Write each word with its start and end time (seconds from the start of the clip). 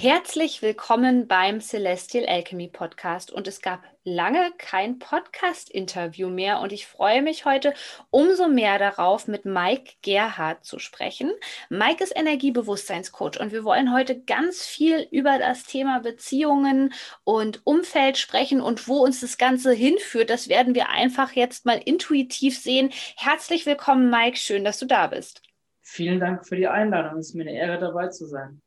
Herzlich 0.00 0.62
willkommen 0.62 1.26
beim 1.26 1.60
Celestial 1.60 2.24
Alchemy 2.24 2.68
Podcast. 2.68 3.32
Und 3.32 3.48
es 3.48 3.60
gab 3.60 3.82
lange 4.04 4.52
kein 4.56 5.00
Podcast-Interview 5.00 6.28
mehr. 6.28 6.60
Und 6.60 6.70
ich 6.70 6.86
freue 6.86 7.20
mich 7.20 7.44
heute 7.44 7.74
umso 8.10 8.46
mehr 8.46 8.78
darauf, 8.78 9.26
mit 9.26 9.44
Mike 9.44 9.94
Gerhardt 10.02 10.64
zu 10.64 10.78
sprechen. 10.78 11.32
Mike 11.68 12.04
ist 12.04 12.16
Energiebewusstseinscoach 12.16 13.40
und 13.40 13.50
wir 13.50 13.64
wollen 13.64 13.92
heute 13.92 14.20
ganz 14.20 14.64
viel 14.64 15.08
über 15.10 15.36
das 15.40 15.64
Thema 15.64 15.98
Beziehungen 15.98 16.94
und 17.24 17.62
Umfeld 17.66 18.18
sprechen 18.18 18.60
und 18.60 18.86
wo 18.86 18.98
uns 18.98 19.18
das 19.18 19.36
Ganze 19.36 19.72
hinführt. 19.72 20.30
Das 20.30 20.48
werden 20.48 20.76
wir 20.76 20.90
einfach 20.90 21.32
jetzt 21.32 21.66
mal 21.66 21.82
intuitiv 21.84 22.56
sehen. 22.56 22.90
Herzlich 23.16 23.66
willkommen, 23.66 24.10
Mike. 24.10 24.36
Schön, 24.36 24.62
dass 24.62 24.78
du 24.78 24.86
da 24.86 25.08
bist. 25.08 25.47
Vielen 25.90 26.20
Dank 26.20 26.46
für 26.46 26.54
die 26.54 26.68
Einladung. 26.68 27.18
Es 27.18 27.28
ist 27.28 27.34
mir 27.34 27.44
eine 27.44 27.56
Ehre, 27.56 27.78
dabei 27.78 28.08
zu 28.08 28.26
sein. 28.26 28.60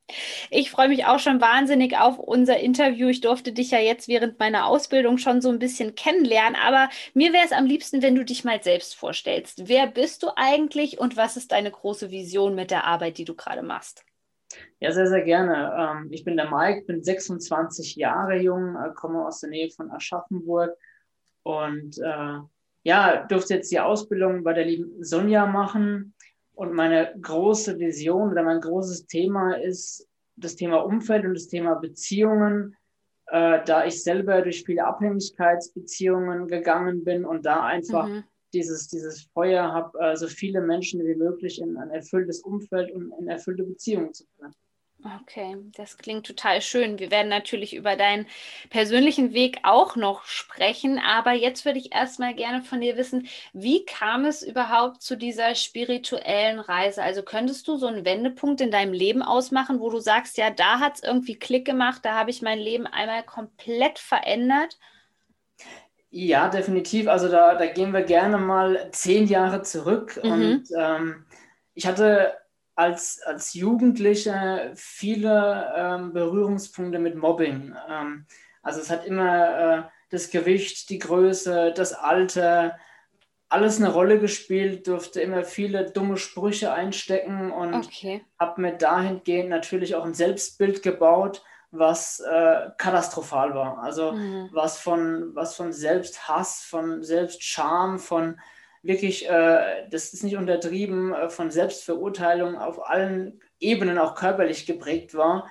Ich 0.49 0.71
freue 0.71 0.89
mich 0.89 1.05
auch 1.05 1.19
schon 1.19 1.39
wahnsinnig 1.39 1.95
auf 1.95 2.17
unser 2.17 2.59
Interview. 2.59 3.09
Ich 3.09 3.21
durfte 3.21 3.53
dich 3.53 3.69
ja 3.69 3.77
jetzt 3.77 4.07
während 4.07 4.39
meiner 4.39 4.65
Ausbildung 4.65 5.19
schon 5.19 5.39
so 5.39 5.49
ein 5.49 5.59
bisschen 5.59 5.93
kennenlernen, 5.93 6.59
aber 6.59 6.89
mir 7.13 7.31
wäre 7.31 7.45
es 7.45 7.51
am 7.51 7.67
liebsten, 7.67 8.01
wenn 8.01 8.15
du 8.15 8.25
dich 8.25 8.43
mal 8.43 8.63
selbst 8.63 8.95
vorstellst. 8.95 9.69
Wer 9.69 9.85
bist 9.85 10.23
du 10.23 10.29
eigentlich 10.35 10.99
und 10.99 11.15
was 11.15 11.37
ist 11.37 11.51
deine 11.51 11.69
große 11.69 12.09
Vision 12.09 12.55
mit 12.55 12.71
der 12.71 12.85
Arbeit, 12.85 13.19
die 13.19 13.25
du 13.25 13.35
gerade 13.35 13.61
machst? 13.61 14.03
Ja, 14.79 14.91
sehr, 14.91 15.05
sehr 15.05 15.21
gerne. 15.21 15.75
Ähm, 15.77 16.07
ich 16.11 16.23
bin 16.23 16.37
der 16.37 16.49
Mike, 16.49 16.85
bin 16.87 17.03
26 17.03 17.97
Jahre 17.97 18.35
jung, 18.37 18.75
äh, 18.75 18.93
komme 18.95 19.27
aus 19.27 19.41
der 19.41 19.51
Nähe 19.51 19.69
von 19.69 19.91
Aschaffenburg 19.91 20.75
und 21.43 21.99
äh, 21.99 22.39
ja, 22.81 23.25
durfte 23.27 23.53
jetzt 23.53 23.71
die 23.71 23.79
Ausbildung 23.79 24.43
bei 24.43 24.53
der 24.53 24.65
lieben 24.65 25.03
Sonja 25.03 25.45
machen 25.45 26.15
und 26.55 26.73
meine 26.73 27.13
große 27.19 27.79
Vision 27.79 28.31
oder 28.31 28.43
mein 28.43 28.61
großes 28.61 29.07
Thema 29.07 29.53
ist 29.53 30.07
das 30.35 30.55
Thema 30.55 30.77
Umfeld 30.77 31.25
und 31.25 31.33
das 31.33 31.47
Thema 31.47 31.75
Beziehungen, 31.75 32.75
äh, 33.27 33.63
da 33.65 33.85
ich 33.85 34.03
selber 34.03 34.41
durch 34.41 34.63
viele 34.63 34.85
Abhängigkeitsbeziehungen 34.85 36.47
gegangen 36.47 37.03
bin 37.03 37.25
und 37.25 37.45
da 37.45 37.63
einfach 37.63 38.07
mhm. 38.07 38.23
dieses, 38.53 38.87
dieses 38.87 39.23
Feuer 39.33 39.71
habe, 39.71 39.97
äh, 39.99 40.15
so 40.15 40.27
viele 40.27 40.61
Menschen 40.61 41.05
wie 41.05 41.15
möglich 41.15 41.61
in 41.61 41.77
ein 41.77 41.91
erfülltes 41.91 42.41
Umfeld 42.41 42.91
und 42.91 43.13
in 43.19 43.27
erfüllte 43.27 43.63
Beziehungen 43.63 44.13
zu 44.13 44.25
führen. 44.35 44.53
Okay, 45.03 45.57
das 45.75 45.97
klingt 45.97 46.27
total 46.27 46.61
schön. 46.61 46.99
Wir 46.99 47.09
werden 47.09 47.29
natürlich 47.29 47.75
über 47.75 47.95
deinen 47.95 48.27
persönlichen 48.69 49.33
Weg 49.33 49.59
auch 49.63 49.95
noch 49.95 50.25
sprechen, 50.25 50.99
aber 50.99 51.31
jetzt 51.31 51.65
würde 51.65 51.79
ich 51.79 51.91
erstmal 51.91 52.35
gerne 52.35 52.61
von 52.61 52.81
dir 52.81 52.97
wissen, 52.97 53.27
wie 53.51 53.83
kam 53.85 54.25
es 54.25 54.43
überhaupt 54.43 55.01
zu 55.01 55.17
dieser 55.17 55.55
spirituellen 55.55 56.59
Reise? 56.59 57.01
Also 57.01 57.23
könntest 57.23 57.67
du 57.67 57.77
so 57.77 57.87
einen 57.87 58.05
Wendepunkt 58.05 58.61
in 58.61 58.69
deinem 58.69 58.93
Leben 58.93 59.23
ausmachen, 59.23 59.79
wo 59.79 59.89
du 59.89 59.99
sagst, 59.99 60.37
ja, 60.37 60.51
da 60.51 60.79
hat 60.79 60.95
es 60.95 61.03
irgendwie 61.03 61.35
Klick 61.35 61.65
gemacht, 61.65 62.01
da 62.03 62.13
habe 62.13 62.29
ich 62.29 62.43
mein 62.43 62.59
Leben 62.59 62.85
einmal 62.85 63.23
komplett 63.23 63.97
verändert? 63.97 64.77
Ja, 66.11 66.49
definitiv. 66.49 67.07
Also 67.07 67.27
da, 67.27 67.55
da 67.55 67.65
gehen 67.65 67.93
wir 67.93 68.03
gerne 68.03 68.37
mal 68.37 68.89
zehn 68.91 69.25
Jahre 69.25 69.63
zurück 69.63 70.19
mhm. 70.23 70.31
und 70.31 70.63
ähm, 70.77 71.25
ich 71.73 71.87
hatte 71.87 72.33
als, 72.81 73.21
als 73.21 73.53
Jugendliche 73.53 74.71
viele 74.73 75.71
ähm, 75.75 76.13
Berührungspunkte 76.13 76.97
mit 76.97 77.15
Mobbing. 77.15 77.75
Ähm, 77.87 78.25
also 78.63 78.79
es 78.79 78.89
hat 78.89 79.05
immer 79.05 79.59
äh, 79.59 79.83
das 80.09 80.31
Gewicht, 80.31 80.89
die 80.89 80.97
Größe, 80.97 81.73
das 81.75 81.93
Alter, 81.93 82.75
alles 83.49 83.77
eine 83.77 83.93
Rolle 83.93 84.17
gespielt, 84.19 84.87
durfte 84.87 85.21
immer 85.21 85.43
viele 85.43 85.91
dumme 85.91 86.17
Sprüche 86.17 86.73
einstecken 86.73 87.51
und 87.51 87.75
okay. 87.75 88.25
habe 88.39 88.59
mir 88.61 88.73
dahingehend 88.73 89.49
natürlich 89.49 89.93
auch 89.93 90.05
ein 90.05 90.15
Selbstbild 90.15 90.81
gebaut, 90.81 91.43
was 91.69 92.19
äh, 92.19 92.69
katastrophal 92.79 93.53
war. 93.53 93.77
Also 93.77 94.13
mhm. 94.13 94.49
was, 94.53 94.79
von, 94.79 95.35
was 95.35 95.55
von 95.55 95.71
Selbsthass, 95.71 96.61
von 96.63 97.03
Selbstscham, 97.03 97.99
von 97.99 98.39
wirklich, 98.83 99.29
äh, 99.29 99.87
das 99.89 100.13
ist 100.13 100.23
nicht 100.23 100.37
untertrieben, 100.37 101.13
äh, 101.13 101.29
von 101.29 101.51
Selbstverurteilung 101.51 102.57
auf 102.57 102.89
allen 102.89 103.41
Ebenen 103.59 103.97
auch 103.97 104.15
körperlich 104.15 104.65
geprägt 104.65 105.13
war. 105.13 105.49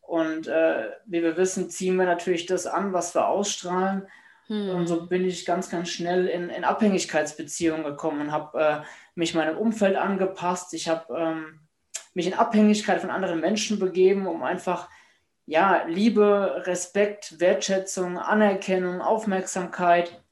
Und 0.00 0.48
äh, 0.48 0.90
wie 1.06 1.22
wir 1.22 1.36
wissen, 1.36 1.70
ziehen 1.70 1.96
wir 1.96 2.04
natürlich 2.04 2.46
das 2.46 2.66
an, 2.66 2.92
was 2.92 3.14
wir 3.14 3.28
ausstrahlen. 3.28 4.06
Hm. 4.46 4.70
Und 4.70 4.86
so 4.86 5.06
bin 5.06 5.24
ich 5.24 5.46
ganz, 5.46 5.70
ganz 5.70 5.88
schnell 5.88 6.26
in, 6.26 6.50
in 6.50 6.64
Abhängigkeitsbeziehungen 6.64 7.84
gekommen 7.84 8.20
und 8.20 8.32
habe 8.32 8.60
äh, 8.60 8.80
mich 9.14 9.34
meinem 9.34 9.56
Umfeld 9.56 9.96
angepasst. 9.96 10.74
Ich 10.74 10.88
habe 10.88 11.14
ähm, 11.16 11.60
mich 12.12 12.26
in 12.26 12.34
Abhängigkeit 12.34 13.00
von 13.00 13.10
anderen 13.10 13.40
Menschen 13.40 13.78
begeben, 13.78 14.26
um 14.26 14.42
einfach 14.42 14.88
ja, 15.46 15.84
Liebe, 15.86 16.62
Respekt, 16.66 17.38
Wertschätzung, 17.38 18.18
Anerkennung, 18.18 19.00
Aufmerksamkeit, 19.00 20.23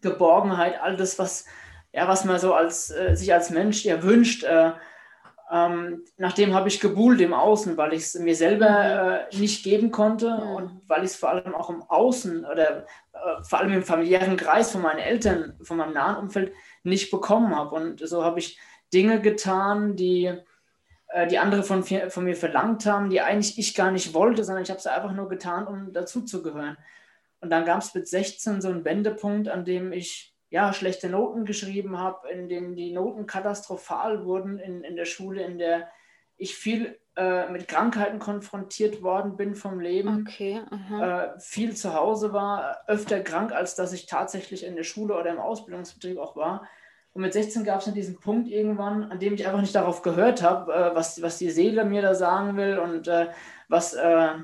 Geborgenheit, 0.00 0.80
all 0.80 0.96
das, 0.96 1.18
was, 1.18 1.46
ja, 1.92 2.08
was 2.08 2.24
man 2.24 2.38
so 2.38 2.54
als, 2.54 2.90
äh, 2.90 3.14
sich 3.16 3.32
als 3.32 3.50
Mensch 3.50 3.84
ja 3.84 4.02
wünscht. 4.02 4.44
Äh, 4.44 4.72
ähm, 5.52 6.04
nachdem 6.16 6.54
habe 6.54 6.68
ich 6.68 6.78
gebuhlt 6.78 7.20
im 7.20 7.34
Außen, 7.34 7.76
weil 7.76 7.92
ich 7.92 8.02
es 8.02 8.14
mir 8.14 8.36
selber 8.36 9.28
äh, 9.30 9.36
nicht 9.36 9.64
geben 9.64 9.90
konnte 9.90 10.32
und 10.32 10.82
weil 10.86 11.00
ich 11.00 11.10
es 11.10 11.16
vor 11.16 11.30
allem 11.30 11.56
auch 11.56 11.70
im 11.70 11.82
Außen 11.82 12.44
oder 12.44 12.86
äh, 13.12 13.42
vor 13.42 13.58
allem 13.58 13.72
im 13.72 13.82
familiären 13.82 14.36
Kreis 14.36 14.70
von 14.70 14.82
meinen 14.82 15.00
Eltern, 15.00 15.58
von 15.62 15.78
meinem 15.78 15.92
nahen 15.92 16.16
Umfeld 16.16 16.52
nicht 16.84 17.10
bekommen 17.10 17.54
habe. 17.54 17.74
Und 17.74 18.06
so 18.08 18.22
habe 18.22 18.38
ich 18.38 18.60
Dinge 18.94 19.20
getan, 19.20 19.96
die, 19.96 20.32
äh, 21.08 21.26
die 21.26 21.38
andere 21.38 21.64
von, 21.64 21.82
von 21.82 22.24
mir 22.24 22.36
verlangt 22.36 22.86
haben, 22.86 23.10
die 23.10 23.20
eigentlich 23.20 23.58
ich 23.58 23.74
gar 23.74 23.90
nicht 23.90 24.14
wollte, 24.14 24.44
sondern 24.44 24.62
ich 24.62 24.70
habe 24.70 24.78
es 24.78 24.86
einfach 24.86 25.12
nur 25.12 25.28
getan, 25.28 25.66
um 25.66 25.92
dazuzugehören. 25.92 26.76
Und 27.40 27.50
dann 27.50 27.64
gab 27.64 27.80
es 27.80 27.94
mit 27.94 28.06
16 28.06 28.60
so 28.60 28.68
einen 28.68 28.84
Wendepunkt, 28.84 29.48
an 29.48 29.64
dem 29.64 29.92
ich 29.92 30.34
ja, 30.50 30.72
schlechte 30.72 31.08
Noten 31.08 31.44
geschrieben 31.44 31.98
habe, 31.98 32.28
in 32.28 32.48
denen 32.48 32.74
die 32.74 32.92
Noten 32.92 33.26
katastrophal 33.26 34.24
wurden 34.24 34.58
in, 34.58 34.82
in 34.82 34.96
der 34.96 35.04
Schule, 35.04 35.42
in 35.42 35.58
der 35.58 35.88
ich 36.36 36.56
viel 36.56 36.98
äh, 37.16 37.48
mit 37.50 37.68
Krankheiten 37.68 38.18
konfrontiert 38.18 39.02
worden 39.02 39.36
bin 39.36 39.54
vom 39.54 39.78
Leben, 39.78 40.26
okay, 40.26 40.60
äh, 41.00 41.38
viel 41.38 41.76
zu 41.76 41.94
Hause 41.94 42.32
war, 42.32 42.78
öfter 42.88 43.20
krank, 43.20 43.52
als 43.52 43.74
dass 43.74 43.92
ich 43.92 44.06
tatsächlich 44.06 44.64
in 44.64 44.74
der 44.74 44.84
Schule 44.84 45.14
oder 45.14 45.30
im 45.30 45.38
Ausbildungsbetrieb 45.38 46.18
auch 46.18 46.34
war. 46.34 46.66
Und 47.12 47.22
mit 47.22 47.32
16 47.32 47.64
gab 47.64 47.80
es 47.80 47.86
dann 47.86 47.94
diesen 47.94 48.18
Punkt 48.20 48.48
irgendwann, 48.48 49.04
an 49.10 49.18
dem 49.18 49.34
ich 49.34 49.46
einfach 49.46 49.60
nicht 49.60 49.74
darauf 49.74 50.02
gehört 50.02 50.42
habe, 50.42 50.72
äh, 50.72 50.94
was, 50.94 51.20
was 51.22 51.38
die 51.38 51.50
Seele 51.50 51.84
mir 51.84 52.02
da 52.02 52.14
sagen 52.14 52.56
will 52.56 52.78
und 52.78 53.06
äh, 53.06 53.28
was 53.68 53.94
äh, 53.94 54.34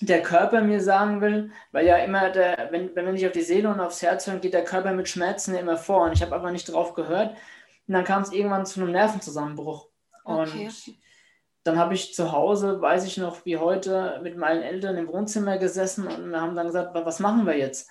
der 0.00 0.22
Körper 0.22 0.60
mir 0.62 0.80
sagen 0.80 1.20
will, 1.20 1.50
weil 1.72 1.86
ja 1.86 1.96
immer, 1.96 2.30
der, 2.30 2.68
wenn, 2.70 2.94
wenn 2.94 3.06
wir 3.06 3.12
nicht 3.12 3.26
auf 3.26 3.32
die 3.32 3.42
Seele 3.42 3.68
und 3.68 3.80
aufs 3.80 4.02
Herz 4.02 4.26
hören, 4.26 4.40
geht 4.40 4.54
der 4.54 4.64
Körper 4.64 4.92
mit 4.92 5.08
Schmerzen 5.08 5.54
immer 5.54 5.76
vor. 5.76 6.02
Und 6.04 6.12
ich 6.12 6.22
habe 6.22 6.34
einfach 6.34 6.50
nicht 6.50 6.72
drauf 6.72 6.94
gehört. 6.94 7.30
Und 7.86 7.94
dann 7.94 8.04
kam 8.04 8.22
es 8.22 8.32
irgendwann 8.32 8.66
zu 8.66 8.80
einem 8.80 8.92
Nervenzusammenbruch. 8.92 9.88
Okay. 10.24 10.66
Und 10.66 10.96
dann 11.64 11.78
habe 11.78 11.94
ich 11.94 12.14
zu 12.14 12.32
Hause, 12.32 12.80
weiß 12.80 13.04
ich 13.04 13.16
noch, 13.16 13.44
wie 13.44 13.56
heute, 13.56 14.20
mit 14.22 14.36
meinen 14.36 14.62
Eltern 14.62 14.96
im 14.96 15.08
Wohnzimmer 15.08 15.58
gesessen 15.58 16.06
und 16.06 16.30
wir 16.30 16.40
haben 16.40 16.54
dann 16.54 16.66
gesagt, 16.66 16.94
was 16.94 17.18
machen 17.18 17.44
wir 17.44 17.58
jetzt? 17.58 17.90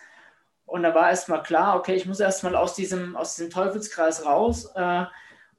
Und 0.65 0.83
da 0.83 0.95
war 0.95 1.09
erstmal 1.09 1.43
klar, 1.43 1.77
okay, 1.77 1.93
ich 1.93 2.05
muss 2.05 2.19
erstmal 2.19 2.55
aus 2.55 2.73
diesem, 2.73 3.15
aus 3.15 3.35
diesem 3.35 3.51
Teufelskreis 3.51 4.25
raus. 4.25 4.71
Äh, 4.75 5.05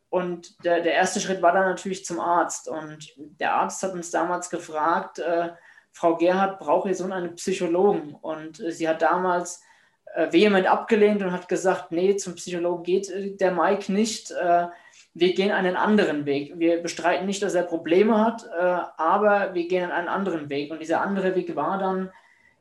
und 0.08 0.64
der, 0.64 0.80
der 0.80 0.94
erste 0.94 1.20
Schritt 1.20 1.42
war 1.42 1.52
dann 1.52 1.68
natürlich 1.68 2.04
zum 2.04 2.18
Arzt. 2.18 2.68
Und 2.68 3.12
der 3.16 3.54
Arzt 3.54 3.82
hat 3.82 3.92
uns 3.92 4.10
damals 4.10 4.50
gefragt, 4.50 5.18
äh, 5.18 5.50
Frau 5.96 6.14
Gerhardt 6.16 6.58
braucht 6.58 6.88
ihr 6.88 6.94
so 6.94 7.10
einen 7.10 7.36
Psychologen. 7.36 8.18
Und 8.20 8.60
äh, 8.60 8.70
sie 8.70 8.86
hat 8.86 9.00
damals 9.00 9.62
äh, 10.14 10.30
vehement 10.30 10.66
abgelehnt 10.66 11.22
und 11.22 11.32
hat 11.32 11.48
gesagt, 11.48 11.90
nee, 11.90 12.16
zum 12.16 12.34
Psychologen 12.34 12.82
geht 12.82 13.08
äh, 13.08 13.34
der 13.34 13.50
Mike 13.50 13.90
nicht. 13.90 14.30
Wir 15.14 15.32
gehen 15.32 15.52
einen 15.52 15.76
anderen 15.76 16.26
Weg. 16.26 16.52
Wir 16.58 16.82
bestreiten 16.82 17.24
nicht, 17.24 17.42
dass 17.42 17.54
er 17.54 17.62
Probleme 17.62 18.22
hat, 18.22 18.46
aber 18.98 19.54
wir 19.54 19.66
gehen 19.66 19.90
einen 19.90 20.08
anderen 20.08 20.50
Weg. 20.50 20.70
Und 20.70 20.78
dieser 20.78 21.00
andere 21.00 21.34
Weg 21.34 21.56
war 21.56 21.78
dann 21.78 22.10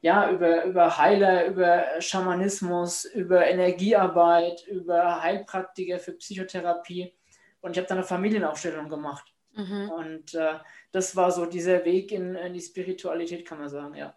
ja 0.02 0.32
über, 0.32 0.64
über 0.64 0.98
Heiler, 0.98 1.48
über 1.48 1.84
Schamanismus, 2.00 3.04
über 3.04 3.46
Energiearbeit, 3.46 4.66
über 4.68 5.22
Heilpraktiker 5.22 6.00
für 6.00 6.14
Psychotherapie. 6.14 7.14
Und 7.60 7.72
ich 7.72 7.78
habe 7.78 7.90
dann 7.90 7.98
eine 7.98 8.08
Familienaufstellung 8.08 8.88
gemacht. 8.88 9.35
Mhm. 9.56 9.90
Und 9.90 10.36
äh, 10.36 10.56
das 10.96 11.16
war 11.18 11.32
so 11.32 11.46
dieser 11.46 11.84
Weg 11.84 12.12
in, 12.14 12.36
in, 12.36 12.54
die 12.54 12.62
Spiritualität, 12.62 13.46
kann 13.46 13.60
man 13.60 13.68
sagen, 13.68 13.96
ja. 13.96 14.14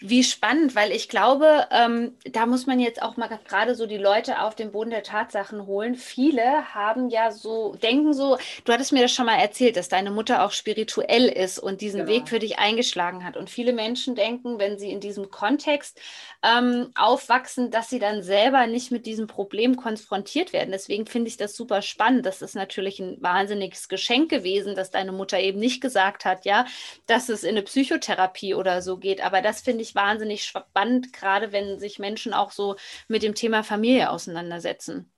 Wie 0.00 0.24
spannend, 0.24 0.74
weil 0.74 0.90
ich 0.90 1.10
glaube, 1.10 1.66
ähm, 1.70 2.14
da 2.24 2.46
muss 2.46 2.66
man 2.66 2.80
jetzt 2.80 3.02
auch 3.02 3.18
mal 3.18 3.28
gerade 3.46 3.74
so 3.74 3.86
die 3.86 3.98
Leute 3.98 4.40
auf 4.40 4.54
den 4.54 4.72
Boden 4.72 4.90
der 4.90 5.02
Tatsachen 5.02 5.66
holen. 5.66 5.94
Viele 5.96 6.74
haben 6.74 7.10
ja 7.10 7.30
so, 7.30 7.74
denken 7.74 8.14
so, 8.14 8.38
du 8.64 8.72
hattest 8.72 8.92
mir 8.92 9.02
das 9.02 9.12
schon 9.12 9.26
mal 9.26 9.38
erzählt, 9.38 9.76
dass 9.76 9.90
deine 9.90 10.10
Mutter 10.10 10.44
auch 10.44 10.52
spirituell 10.52 11.28
ist 11.28 11.58
und 11.58 11.82
diesen 11.82 12.06
genau. 12.06 12.12
Weg 12.12 12.28
für 12.28 12.38
dich 12.38 12.58
eingeschlagen 12.58 13.24
hat. 13.24 13.36
Und 13.36 13.50
viele 13.50 13.74
Menschen 13.74 14.14
denken, 14.14 14.58
wenn 14.58 14.78
sie 14.78 14.90
in 14.90 15.00
diesem 15.00 15.30
Kontext 15.30 16.00
ähm, 16.42 16.90
aufwachsen, 16.94 17.70
dass 17.70 17.90
sie 17.90 17.98
dann 17.98 18.22
selber 18.22 18.66
nicht 18.66 18.90
mit 18.90 19.04
diesem 19.04 19.26
Problem 19.26 19.76
konfrontiert 19.76 20.52
werden. 20.52 20.72
Deswegen 20.72 21.06
finde 21.06 21.28
ich 21.28 21.36
das 21.36 21.54
super 21.54 21.82
spannend. 21.82 22.24
Das 22.24 22.40
ist 22.40 22.54
natürlich 22.54 22.98
ein 22.98 23.16
wahnsinniges 23.20 23.88
Geschenk 23.88 24.30
gewesen, 24.30 24.73
dass 24.74 24.90
deine 24.90 25.12
Mutter 25.12 25.38
eben 25.38 25.58
nicht 25.58 25.80
gesagt 25.80 26.24
hat, 26.24 26.44
ja, 26.44 26.66
dass 27.06 27.28
es 27.28 27.44
in 27.44 27.50
eine 27.50 27.62
Psychotherapie 27.62 28.54
oder 28.54 28.82
so 28.82 28.96
geht. 28.98 29.24
Aber 29.24 29.42
das 29.42 29.60
finde 29.60 29.82
ich 29.82 29.94
wahnsinnig 29.94 30.44
spannend, 30.44 31.12
gerade 31.12 31.52
wenn 31.52 31.78
sich 31.78 31.98
Menschen 31.98 32.34
auch 32.34 32.50
so 32.50 32.76
mit 33.08 33.22
dem 33.22 33.34
Thema 33.34 33.62
Familie 33.62 34.10
auseinandersetzen. 34.10 35.10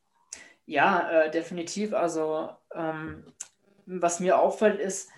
Ja, 0.67 1.08
äh, 1.11 1.31
definitiv. 1.31 1.94
Also 1.94 2.50
ähm, 2.75 3.25
was 3.87 4.20
mir 4.20 4.38
auffällt, 4.38 4.81
ist, 4.81 5.11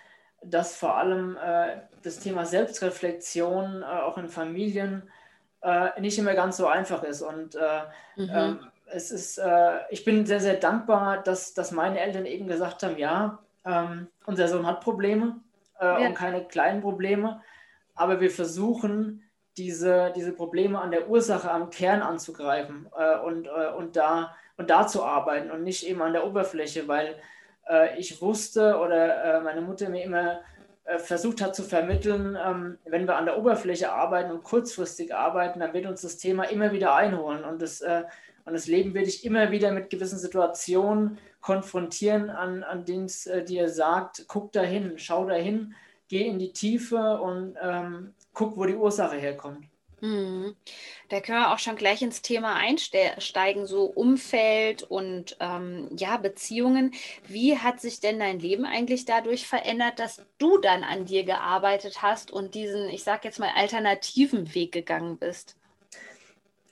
dass 0.43 0.77
vor 0.77 0.97
allem 0.97 1.37
äh, 1.37 1.79
das 2.03 2.21
Thema 2.21 2.47
Selbstreflexion 2.47 3.83
äh, 3.83 3.85
auch 3.85 4.19
in 4.19 4.29
Familien 4.29 5.11
äh, 5.63 6.01
nicht 6.01 6.19
immer 6.19 6.35
ganz 6.35 6.57
so 6.57 6.67
einfach 6.67 7.03
ist. 7.03 7.23
Und 7.23 7.55
äh, 7.55 7.81
mhm. 8.17 8.31
ähm, 8.33 8.71
es 8.87 9.11
ist, 9.11 9.39
äh, 9.39 9.81
ich 9.91 10.05
bin 10.05 10.27
sehr, 10.27 10.41
sehr 10.41 10.55
dankbar, 10.55 11.23
dass, 11.23 11.55
dass 11.55 11.73
meine 11.73 12.01
Eltern 12.01 12.27
eben 12.27 12.47
gesagt 12.47 12.83
haben, 12.83 12.99
ja, 12.99 13.39
ähm, 13.65 14.09
unser 14.27 14.49
Sohn 14.49 14.67
hat 14.67 14.81
Probleme, 14.81 15.41
äh, 15.81 15.85
ja. 15.85 16.09
und 16.09 16.15
keine 16.15 16.45
kleinen 16.45 16.81
Probleme. 16.81 17.43
Aber 17.95 18.21
wir 18.21 18.31
versuchen, 18.31 19.23
diese, 19.57 20.13
diese 20.15 20.33
Probleme 20.33 20.81
an 20.81 20.91
der 20.91 21.09
Ursache, 21.09 21.51
am 21.51 21.71
Kern 21.71 22.01
anzugreifen 22.01 22.89
äh, 22.97 23.19
und, 23.19 23.47
äh, 23.47 23.73
und, 23.77 23.97
da, 23.97 24.35
und 24.57 24.71
da 24.71 24.87
zu 24.87 25.05
arbeiten 25.05 25.51
und 25.51 25.65
nicht 25.65 25.87
eben 25.87 26.01
an 26.01 26.13
der 26.13 26.27
Oberfläche, 26.27 26.87
weil 26.87 27.17
äh, 27.69 27.99
ich 27.99 28.23
wusste 28.23 28.79
oder 28.79 29.25
äh, 29.25 29.41
meine 29.41 29.61
Mutter 29.61 29.89
mir 29.89 30.05
immer 30.05 30.41
äh, 30.85 30.99
versucht 30.99 31.43
hat 31.43 31.57
zu 31.57 31.65
vermitteln, 31.65 32.39
ähm, 32.41 32.79
wenn 32.85 33.07
wir 33.09 33.17
an 33.17 33.27
der 33.27 33.37
Oberfläche 33.37 33.93
arbeiten 33.93 34.31
und 34.31 34.45
kurzfristig 34.45 35.13
arbeiten, 35.13 35.59
dann 35.59 35.75
wird 35.75 35.87
uns 35.87 36.03
das 36.03 36.19
Thema 36.19 36.45
immer 36.45 36.71
wieder 36.71 36.95
einholen 36.95 37.45
und 37.45 37.61
das, 37.61 37.83
und 37.83 38.55
das 38.55 38.67
Leben 38.67 38.95
wird 38.95 39.07
dich 39.07 39.25
immer 39.27 39.51
wieder 39.51 39.73
mit 39.73 39.91
gewissen 39.91 40.19
Situationen 40.19 41.19
konfrontieren, 41.41 42.31
an, 42.31 42.63
an 42.63 42.85
denen 42.85 43.07
es 43.07 43.27
äh, 43.27 43.45
dir 43.45 43.69
sagt, 43.69 44.25
guck 44.29 44.53
dahin, 44.53 44.99
schau 44.99 45.27
dahin, 45.27 45.75
geh 46.09 46.27
in 46.27 46.39
die 46.39 46.53
Tiefe 46.53 47.21
und 47.21 47.57
ähm, 47.63 48.15
guck, 48.33 48.57
wo 48.57 48.65
die 48.65 48.75
Ursache 48.75 49.17
herkommt. 49.17 49.67
Mhm. 50.01 50.55
Da 51.09 51.21
können 51.21 51.41
wir 51.41 51.53
auch 51.53 51.59
schon 51.59 51.77
gleich 51.77 52.03
ins 52.03 52.23
Thema 52.23 52.55
einsteigen, 52.55 53.67
so 53.67 53.85
Umfeld 53.85 54.83
und 54.85 55.37
ähm, 55.41 55.89
ja, 55.97 56.17
Beziehungen. 56.19 56.93
Wie 57.27 57.59
hat 57.59 57.81
sich 57.81 58.01
denn 58.01 58.19
dein 58.19 58.39
Leben 58.39 58.65
eigentlich 58.65 59.05
dadurch 59.07 59.47
verändert, 59.47 59.99
dass 59.99 60.23
du 60.39 60.59
dann 60.59 60.85
an 60.85 61.05
dir 61.05 61.25
gearbeitet 61.25 62.03
hast 62.03 62.31
und 62.31 62.55
diesen, 62.55 62.89
ich 62.91 63.03
sag 63.03 63.25
jetzt 63.25 63.41
mal, 63.41 63.51
alternativen 63.57 64.55
Weg 64.55 64.73
gegangen 64.73 65.19
bist? 65.19 65.57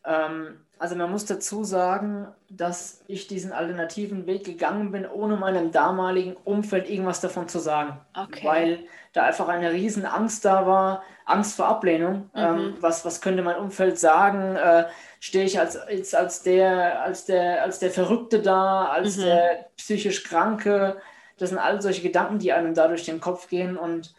Ähm, 0.05 0.61
also 0.79 0.95
man 0.95 1.11
muss 1.11 1.25
dazu 1.25 1.65
sagen, 1.65 2.29
dass 2.51 3.01
ich 3.07 3.27
diesen 3.27 3.53
alternativen 3.53 4.27
Weg 4.27 4.45
gegangen 4.45 4.93
bin, 4.93 5.07
ohne 5.07 5.37
meinem 5.37 5.73
damaligen 5.73 6.37
Umfeld 6.45 6.91
irgendwas 6.91 7.21
davon 7.21 7.49
zu 7.49 7.59
sagen. 7.59 7.99
Okay. 8.15 8.47
Weil 8.47 8.79
da 9.15 9.23
einfach 9.23 9.49
eine 9.49 9.73
riesen 9.73 10.05
Angst 10.05 10.45
da 10.45 10.67
war, 10.67 11.03
Angst 11.25 11.57
vor 11.57 11.67
Ablehnung. 11.69 12.31
Mhm. 12.35 12.41
Ähm, 12.41 12.75
was, 12.81 13.05
was 13.07 13.23
könnte 13.23 13.43
mein 13.43 13.57
Umfeld 13.57 13.99
sagen? 13.99 14.57
Äh, 14.57 14.85
Stehe 15.19 15.47
ich 15.47 15.59
als, 15.59 15.77
als, 15.77 16.15
als, 16.15 16.43
der, 16.43 17.03
als, 17.03 17.25
der, 17.25 17.63
als 17.63 17.79
der 17.79 17.91
Verrückte 17.91 18.43
da, 18.43 18.87
als 18.87 19.17
mhm. 19.17 19.23
der 19.23 19.71
psychisch 19.77 20.25
Kranke? 20.25 20.99
Das 21.39 21.49
sind 21.49 21.59
all 21.59 21.81
solche 21.81 22.03
Gedanken, 22.03 22.39
die 22.39 22.53
einem 22.53 22.75
da 22.75 22.87
durch 22.87 23.05
den 23.05 23.21
Kopf 23.21 23.49
gehen. 23.49 23.79
Und 23.79 24.15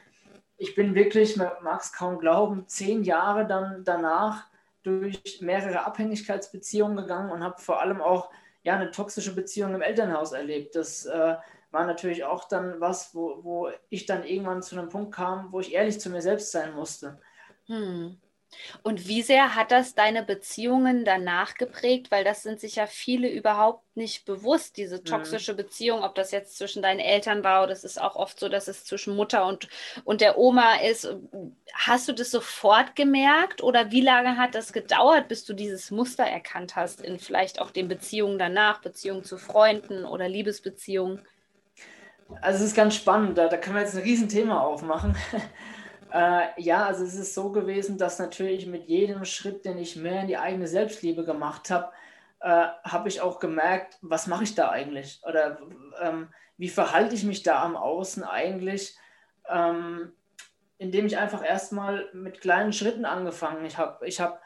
ich 0.57 0.73
bin 0.73 0.95
wirklich, 0.95 1.37
man 1.37 1.51
mag 1.61 1.81
es 1.81 1.93
kaum 1.93 2.17
glauben, 2.17 2.63
zehn 2.67 3.03
Jahre 3.03 3.45
dann 3.45 3.83
danach 3.85 4.47
durch 4.87 5.41
mehrere 5.41 5.85
Abhängigkeitsbeziehungen 5.85 6.95
gegangen 6.95 7.29
und 7.29 7.43
habe 7.43 7.61
vor 7.61 7.81
allem 7.81 8.01
auch 8.01 8.31
ja, 8.63 8.75
eine 8.75 8.91
toxische 8.91 9.35
Beziehung 9.35 9.75
im 9.75 9.81
Elternhaus 9.81 10.31
erlebt. 10.31 10.75
Das 10.75 11.05
äh, 11.05 11.35
war 11.71 11.85
natürlich 11.85 12.23
auch 12.23 12.45
dann 12.45 12.79
was, 12.79 13.13
wo, 13.13 13.43
wo 13.43 13.69
ich 13.89 14.05
dann 14.05 14.23
irgendwann 14.23 14.63
zu 14.63 14.77
einem 14.77 14.89
Punkt 14.89 15.13
kam, 15.13 15.51
wo 15.51 15.59
ich 15.59 15.73
ehrlich 15.73 15.99
zu 15.99 16.09
mir 16.09 16.21
selbst 16.21 16.51
sein 16.51 16.73
musste. 16.73 17.19
Hm. 17.67 18.17
Und 18.81 19.07
wie 19.07 19.21
sehr 19.21 19.55
hat 19.55 19.71
das 19.71 19.93
deine 19.93 20.23
Beziehungen 20.23 21.05
danach 21.05 21.55
geprägt? 21.55 22.11
Weil 22.11 22.23
das 22.23 22.43
sind 22.43 22.59
sich 22.59 22.75
ja 22.75 22.87
viele 22.87 23.29
überhaupt 23.29 23.83
nicht 23.95 24.25
bewusst, 24.25 24.77
diese 24.77 24.97
mhm. 24.97 25.05
toxische. 25.05 25.53
Beziehung, 25.53 26.03
ob 26.03 26.15
das 26.15 26.31
jetzt 26.31 26.57
zwischen 26.57 26.81
deinen 26.81 26.99
Eltern 26.99 27.43
war 27.43 27.63
oder 27.63 27.69
das 27.69 27.83
ist 27.83 27.99
auch 27.99 28.15
oft 28.15 28.39
so, 28.39 28.47
dass 28.47 28.67
es 28.67 28.85
zwischen 28.85 29.15
Mutter 29.15 29.45
und, 29.45 29.67
und 30.03 30.21
der 30.21 30.37
Oma 30.37 30.75
ist. 30.75 31.09
Hast 31.73 32.07
du 32.07 32.13
das 32.13 32.31
sofort 32.31 32.95
gemerkt 32.95 33.63
oder 33.63 33.91
wie 33.91 34.01
lange 34.01 34.37
hat 34.37 34.55
das 34.55 34.71
gedauert, 34.71 35.27
bis 35.27 35.45
du 35.45 35.53
dieses 35.53 35.91
Muster 35.91 36.23
erkannt 36.23 36.75
hast 36.75 37.01
in 37.01 37.19
vielleicht 37.19 37.59
auch 37.59 37.71
den 37.71 37.87
Beziehungen 37.87 38.37
danach, 38.37 38.81
Beziehungen 38.81 39.23
zu 39.23 39.37
Freunden 39.37 40.05
oder 40.05 40.29
Liebesbeziehungen? 40.29 41.25
Also 42.41 42.63
es 42.63 42.71
ist 42.71 42.75
ganz 42.75 42.95
spannend, 42.95 43.37
da, 43.37 43.47
da 43.47 43.57
können 43.57 43.75
wir 43.75 43.81
jetzt 43.81 43.95
ein 43.95 44.03
Riesenthema 44.03 44.59
aufmachen. 44.59 45.15
Äh, 46.13 46.61
ja, 46.61 46.85
also 46.85 47.03
es 47.03 47.15
ist 47.15 47.33
so 47.33 47.51
gewesen, 47.51 47.97
dass 47.97 48.19
natürlich 48.19 48.65
mit 48.65 48.87
jedem 48.87 49.25
Schritt, 49.25 49.65
den 49.65 49.77
ich 49.77 49.95
mehr 49.95 50.21
in 50.21 50.27
die 50.27 50.37
eigene 50.37 50.67
Selbstliebe 50.67 51.25
gemacht 51.25 51.69
habe, 51.69 51.91
äh, 52.39 52.67
habe 52.83 53.09
ich 53.09 53.21
auch 53.21 53.39
gemerkt, 53.39 53.97
was 54.01 54.27
mache 54.27 54.43
ich 54.43 54.55
da 54.55 54.69
eigentlich? 54.69 55.21
Oder 55.27 55.59
ähm, 56.01 56.29
wie 56.57 56.69
verhalte 56.69 57.15
ich 57.15 57.23
mich 57.23 57.43
da 57.43 57.63
am 57.63 57.75
Außen 57.75 58.23
eigentlich? 58.23 58.97
Ähm, 59.49 60.13
indem 60.77 61.07
ich 61.07 61.17
einfach 61.17 61.43
erstmal 61.43 62.09
mit 62.13 62.41
kleinen 62.41 62.73
Schritten 62.73 63.05
angefangen 63.05 63.67
habe. 63.77 64.07
Ich 64.07 64.19
habe 64.19 64.39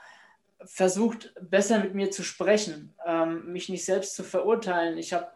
versucht, 0.63 1.33
besser 1.41 1.79
mit 1.79 1.93
mir 1.93 2.11
zu 2.11 2.23
sprechen, 2.23 2.93
ähm, 3.05 3.51
mich 3.51 3.69
nicht 3.69 3.85
selbst 3.85 4.15
zu 4.15 4.23
verurteilen. 4.23 4.97
Ich 4.97 5.13
habe 5.13 5.27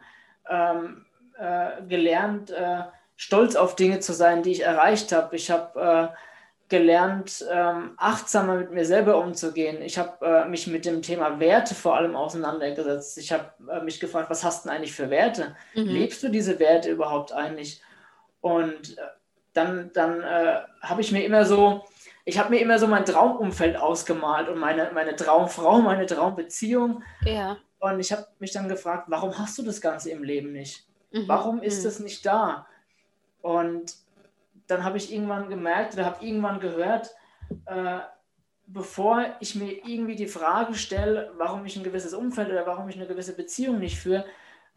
ähm, 0.49 1.05
äh, 1.37 1.81
gelernt, 1.87 2.51
äh, 2.51 2.83
stolz 3.15 3.55
auf 3.55 3.75
Dinge 3.75 3.99
zu 3.99 4.13
sein, 4.13 4.43
die 4.43 4.51
ich 4.51 4.63
erreicht 4.63 5.11
habe. 5.11 5.35
Ich 5.35 5.51
habe 5.51 6.11
äh, 6.11 6.15
gelernt, 6.67 7.45
ähm, 7.51 7.91
achtsamer 7.97 8.55
mit 8.55 8.71
mir 8.71 8.85
selber 8.85 9.17
umzugehen. 9.19 9.81
Ich 9.81 9.97
habe 9.97 10.25
äh, 10.25 10.49
mich 10.49 10.65
mit 10.67 10.85
dem 10.85 11.01
Thema 11.01 11.39
Werte 11.39 11.75
vor 11.75 11.95
allem 11.95 12.15
auseinandergesetzt. 12.15 13.17
Ich 13.17 13.31
habe 13.31 13.51
äh, 13.71 13.81
mich 13.81 13.99
gefragt, 13.99 14.29
was 14.29 14.43
hast 14.43 14.65
du 14.65 14.69
denn 14.69 14.77
eigentlich 14.77 14.93
für 14.93 15.09
Werte? 15.09 15.55
Mhm. 15.75 15.85
Lebst 15.85 16.23
du 16.23 16.29
diese 16.29 16.59
Werte 16.59 16.89
überhaupt 16.89 17.31
eigentlich? 17.31 17.81
Und 18.41 18.97
äh, 18.97 19.01
dann, 19.53 19.91
dann 19.93 20.21
äh, 20.21 20.61
habe 20.81 21.01
ich 21.01 21.11
mir 21.11 21.23
immer 21.23 21.45
so, 21.45 21.85
ich 22.25 22.39
habe 22.39 22.49
mir 22.49 22.59
immer 22.59 22.79
so 22.79 22.87
mein 22.87 23.05
Traumumfeld 23.05 23.77
ausgemalt 23.77 24.49
und 24.49 24.57
meine, 24.57 24.89
meine 24.93 25.15
Traumfrau, 25.15 25.77
meine 25.81 26.07
Traumbeziehung. 26.07 27.03
Ja. 27.25 27.57
Und 27.77 27.99
ich 27.99 28.11
habe 28.11 28.25
mich 28.39 28.51
dann 28.51 28.67
gefragt, 28.67 29.05
warum 29.07 29.37
hast 29.37 29.57
du 29.59 29.63
das 29.63 29.81
Ganze 29.81 30.09
im 30.09 30.23
Leben 30.23 30.51
nicht? 30.51 30.87
Mhm. 31.11 31.27
Warum 31.27 31.61
ist 31.61 31.83
mhm. 31.83 31.89
es 31.89 31.99
nicht 31.99 32.25
da? 32.25 32.65
Und 33.45 33.95
dann 34.65 34.83
habe 34.83 34.97
ich 34.97 35.13
irgendwann 35.13 35.49
gemerkt 35.49 35.93
oder 35.93 36.05
habe 36.05 36.25
irgendwann 36.25 36.59
gehört, 36.59 37.13
äh, 37.67 37.99
bevor 38.65 39.23
ich 39.39 39.53
mir 39.53 39.85
irgendwie 39.85 40.15
die 40.15 40.25
Frage 40.25 40.73
stelle, 40.73 41.31
warum 41.37 41.63
ich 41.63 41.75
ein 41.75 41.83
gewisses 41.83 42.15
Umfeld 42.15 42.49
oder 42.49 42.65
warum 42.65 42.89
ich 42.89 42.95
eine 42.95 43.05
gewisse 43.05 43.35
Beziehung 43.35 43.77
nicht 43.77 43.99
führe, 43.99 44.25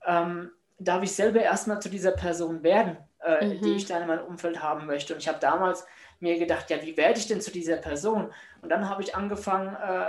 ähm, 0.06 0.50
darf 0.78 1.02
ich 1.02 1.12
selber 1.12 1.40
erstmal 1.40 1.80
zu 1.80 1.88
dieser 1.88 2.10
Person 2.10 2.62
werden, 2.62 2.98
äh, 3.24 3.46
mhm. 3.46 3.62
die 3.62 3.76
ich 3.76 3.86
dann 3.86 4.02
in 4.02 4.08
meinem 4.08 4.26
Umfeld 4.26 4.62
haben 4.62 4.84
möchte. 4.84 5.14
Und 5.14 5.20
ich 5.20 5.28
habe 5.28 5.38
damals 5.40 5.86
mir 6.20 6.38
gedacht, 6.38 6.68
ja, 6.68 6.82
wie 6.82 6.98
werde 6.98 7.18
ich 7.18 7.26
denn 7.26 7.40
zu 7.40 7.50
dieser 7.50 7.78
Person? 7.78 8.30
Und 8.60 8.68
dann 8.68 8.86
habe 8.90 9.02
ich 9.02 9.16
angefangen, 9.16 9.76
äh, 9.76 10.08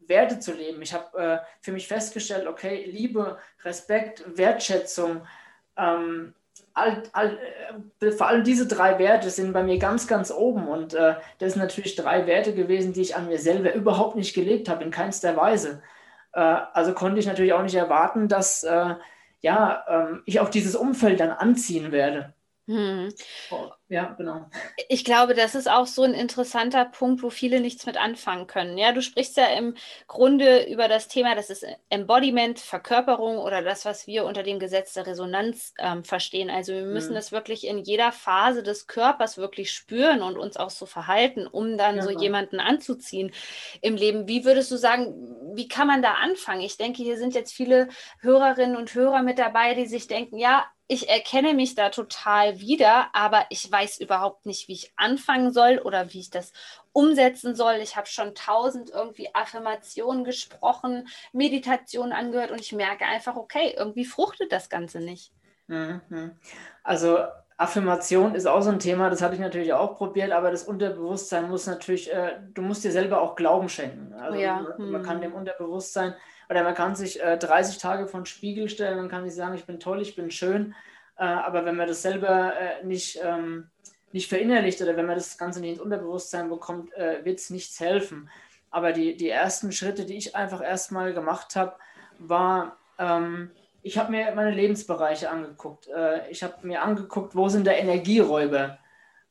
Werte 0.00 0.40
zu 0.40 0.52
leben. 0.52 0.82
Ich 0.82 0.92
habe 0.92 1.18
äh, 1.18 1.38
für 1.62 1.72
mich 1.72 1.88
festgestellt, 1.88 2.46
okay, 2.46 2.84
Liebe, 2.84 3.38
Respekt, 3.64 4.24
Wertschätzung, 4.36 5.26
ähm, 5.78 6.34
all, 6.74 7.02
all, 7.12 7.38
äh, 8.00 8.10
vor 8.12 8.28
allem 8.28 8.44
diese 8.44 8.66
drei 8.66 8.98
Werte 8.98 9.30
sind 9.30 9.52
bei 9.52 9.62
mir 9.62 9.78
ganz, 9.78 10.06
ganz 10.06 10.30
oben. 10.30 10.68
Und 10.68 10.94
äh, 10.94 11.16
das 11.38 11.52
sind 11.52 11.62
natürlich 11.62 11.96
drei 11.96 12.26
Werte 12.26 12.54
gewesen, 12.54 12.92
die 12.92 13.02
ich 13.02 13.16
an 13.16 13.28
mir 13.28 13.38
selber 13.38 13.74
überhaupt 13.74 14.16
nicht 14.16 14.34
gelebt 14.34 14.68
habe, 14.68 14.84
in 14.84 14.90
keinster 14.90 15.36
Weise. 15.36 15.82
Äh, 16.32 16.40
also 16.40 16.94
konnte 16.94 17.20
ich 17.20 17.26
natürlich 17.26 17.52
auch 17.52 17.62
nicht 17.62 17.74
erwarten, 17.74 18.28
dass 18.28 18.64
äh, 18.64 18.94
ja, 19.40 19.84
ähm, 19.88 20.22
ich 20.24 20.40
auch 20.40 20.48
dieses 20.48 20.76
Umfeld 20.76 21.20
dann 21.20 21.30
anziehen 21.30 21.92
werde. 21.92 22.34
Hm. 22.68 23.12
Oh, 23.50 23.70
ja, 23.88 24.14
genau. 24.16 24.48
Ich 24.92 25.06
glaube, 25.06 25.32
das 25.32 25.54
ist 25.54 25.70
auch 25.70 25.86
so 25.86 26.02
ein 26.02 26.12
interessanter 26.12 26.84
Punkt, 26.84 27.22
wo 27.22 27.30
viele 27.30 27.60
nichts 27.60 27.86
mit 27.86 27.96
anfangen 27.96 28.46
können. 28.46 28.76
Ja, 28.76 28.92
du 28.92 29.00
sprichst 29.00 29.38
ja 29.38 29.46
im 29.46 29.74
Grunde 30.06 30.70
über 30.70 30.86
das 30.86 31.08
Thema, 31.08 31.34
das 31.34 31.48
ist 31.48 31.64
Embodiment, 31.88 32.58
Verkörperung 32.58 33.38
oder 33.38 33.62
das, 33.62 33.86
was 33.86 34.06
wir 34.06 34.26
unter 34.26 34.42
dem 34.42 34.58
Gesetz 34.58 34.92
der 34.92 35.06
Resonanz 35.06 35.72
ähm, 35.78 36.04
verstehen. 36.04 36.50
Also 36.50 36.74
wir 36.74 36.84
müssen 36.84 37.12
mhm. 37.12 37.14
das 37.14 37.32
wirklich 37.32 37.66
in 37.66 37.78
jeder 37.78 38.12
Phase 38.12 38.62
des 38.62 38.86
Körpers 38.86 39.38
wirklich 39.38 39.72
spüren 39.72 40.20
und 40.20 40.36
uns 40.36 40.58
auch 40.58 40.68
so 40.68 40.84
verhalten, 40.84 41.46
um 41.46 41.78
dann 41.78 41.96
ja, 41.96 42.02
so 42.02 42.10
jemanden 42.10 42.60
anzuziehen 42.60 43.32
im 43.80 43.96
Leben. 43.96 44.28
Wie 44.28 44.44
würdest 44.44 44.70
du 44.72 44.76
sagen, 44.76 45.14
wie 45.54 45.68
kann 45.68 45.86
man 45.86 46.02
da 46.02 46.16
anfangen? 46.16 46.60
Ich 46.60 46.76
denke, 46.76 47.02
hier 47.02 47.16
sind 47.16 47.34
jetzt 47.34 47.54
viele 47.54 47.88
Hörerinnen 48.20 48.76
und 48.76 48.94
Hörer 48.94 49.22
mit 49.22 49.38
dabei, 49.38 49.72
die 49.72 49.86
sich 49.86 50.06
denken, 50.06 50.36
ja, 50.36 50.66
ich 50.92 51.08
erkenne 51.08 51.54
mich 51.54 51.74
da 51.74 51.88
total 51.88 52.60
wieder, 52.60 53.06
aber 53.14 53.46
ich 53.48 53.70
weiß 53.72 53.98
überhaupt 53.98 54.44
nicht, 54.44 54.68
wie 54.68 54.74
ich 54.74 54.92
anfangen 54.96 55.50
soll 55.50 55.78
oder 55.78 56.12
wie 56.12 56.20
ich 56.20 56.28
das 56.28 56.52
umsetzen 56.92 57.54
soll. 57.54 57.76
Ich 57.76 57.96
habe 57.96 58.06
schon 58.06 58.34
tausend 58.34 58.90
irgendwie 58.90 59.34
Affirmationen 59.34 60.22
gesprochen, 60.22 61.08
Meditationen 61.32 62.12
angehört 62.12 62.50
und 62.50 62.60
ich 62.60 62.72
merke 62.72 63.06
einfach, 63.06 63.36
okay, 63.36 63.74
irgendwie 63.74 64.04
fruchtet 64.04 64.52
das 64.52 64.68
Ganze 64.68 65.00
nicht. 65.00 65.32
Mhm. 65.66 66.32
Also 66.82 67.20
Affirmation 67.56 68.34
ist 68.34 68.44
auch 68.44 68.60
so 68.60 68.68
ein 68.68 68.78
Thema, 68.78 69.08
das 69.08 69.22
habe 69.22 69.34
ich 69.34 69.40
natürlich 69.40 69.72
auch 69.72 69.96
probiert, 69.96 70.30
aber 70.30 70.50
das 70.50 70.64
Unterbewusstsein 70.64 71.48
muss 71.48 71.66
natürlich, 71.66 72.12
äh, 72.12 72.38
du 72.52 72.60
musst 72.60 72.84
dir 72.84 72.92
selber 72.92 73.22
auch 73.22 73.34
Glauben 73.34 73.70
schenken. 73.70 74.12
Also 74.12 74.38
ja. 74.38 74.66
man, 74.76 74.90
man 74.90 75.02
kann 75.02 75.14
hm. 75.14 75.22
dem 75.22 75.32
Unterbewusstsein 75.32 76.14
oder 76.52 76.64
man 76.64 76.74
kann 76.74 76.94
sich 76.94 77.18
äh, 77.22 77.38
30 77.38 77.78
Tage 77.78 78.06
vor 78.06 78.20
den 78.20 78.26
Spiegel 78.26 78.68
stellen 78.68 78.98
und 78.98 79.08
kann 79.08 79.24
sich 79.24 79.34
sagen, 79.34 79.54
ich 79.54 79.64
bin 79.64 79.80
toll, 79.80 80.02
ich 80.02 80.14
bin 80.14 80.30
schön. 80.30 80.74
Äh, 81.16 81.24
aber 81.24 81.64
wenn 81.64 81.76
man 81.76 81.88
das 81.88 82.02
selber 82.02 82.52
äh, 82.54 82.84
nicht, 82.84 83.18
ähm, 83.24 83.70
nicht 84.12 84.28
verinnerlicht 84.28 84.82
oder 84.82 84.94
wenn 84.94 85.06
man 85.06 85.14
das 85.14 85.38
Ganze 85.38 85.60
nicht 85.60 85.70
ins 85.70 85.80
Unterbewusstsein 85.80 86.50
bekommt, 86.50 86.92
äh, 86.92 87.24
wird 87.24 87.38
es 87.38 87.48
nichts 87.48 87.80
helfen. 87.80 88.28
Aber 88.70 88.92
die, 88.92 89.16
die 89.16 89.30
ersten 89.30 89.72
Schritte, 89.72 90.04
die 90.04 90.18
ich 90.18 90.36
einfach 90.36 90.62
erstmal 90.62 91.14
gemacht 91.14 91.56
habe, 91.56 91.74
war, 92.18 92.76
ähm, 92.98 93.50
ich 93.80 93.96
habe 93.96 94.10
mir 94.10 94.34
meine 94.34 94.50
Lebensbereiche 94.50 95.30
angeguckt. 95.30 95.88
Äh, 95.88 96.28
ich 96.28 96.42
habe 96.42 96.66
mir 96.66 96.82
angeguckt, 96.82 97.34
wo 97.34 97.48
sind 97.48 97.66
da 97.66 97.72
Energieräuber? 97.72 98.76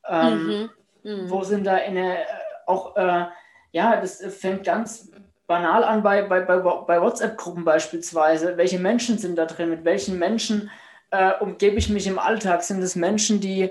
Ähm, 0.10 0.48
mhm. 0.48 0.70
Mhm. 1.04 1.30
Wo 1.30 1.44
sind 1.44 1.66
da 1.66 1.78
Ener 1.78 2.18
auch, 2.66 2.96
äh, 2.96 3.28
ja, 3.74 4.02
das 4.02 4.26
fängt 4.40 4.64
ganz 4.64 5.12
banal 5.52 5.84
an 5.84 6.02
bei, 6.02 6.22
bei, 6.22 6.40
bei, 6.40 7.02
WhatsApp-Gruppen 7.02 7.66
beispielsweise. 7.66 8.56
Welche 8.56 8.80
Menschen 8.80 9.18
sind 9.18 9.38
da 9.38 9.46
drin? 9.46 9.70
Mit 9.70 9.84
welchen 9.84 10.18
Menschen 10.18 10.70
äh, 11.10 11.34
umgebe 11.42 11.76
ich 11.76 11.90
mich 11.90 12.08
im 12.08 12.20
Alltag? 12.20 12.64
Sind 12.64 12.82
es 12.82 12.96
Menschen, 12.96 13.42
die, 13.42 13.64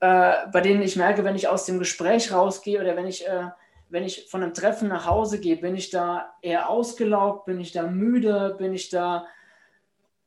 äh, 0.00 0.32
bei 0.52 0.60
denen 0.60 0.82
ich 0.82 0.96
merke, 0.96 1.22
wenn 1.22 1.36
ich 1.36 1.46
aus 1.46 1.66
dem 1.66 1.78
Gespräch 1.78 2.32
rausgehe 2.32 2.80
oder 2.80 2.96
wenn 2.96 3.06
ich, 3.06 3.28
äh, 3.28 3.44
wenn 3.90 4.02
ich 4.02 4.26
von 4.28 4.42
einem 4.42 4.54
Treffen 4.54 4.88
nach 4.88 5.06
Hause 5.06 5.38
gehe, 5.38 5.54
bin 5.54 5.76
ich 5.76 5.90
da 5.90 6.34
eher 6.42 6.68
ausgelaugt, 6.68 7.44
bin 7.44 7.60
ich 7.60 7.70
da 7.70 7.84
müde, 7.84 8.56
bin 8.58 8.74
ich 8.74 8.90
da 8.90 9.24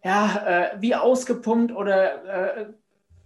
ja, 0.06 0.46
äh, 0.46 0.70
wie 0.80 0.96
ausgepumpt 0.96 1.76
oder 1.76 2.60
äh, 2.62 2.66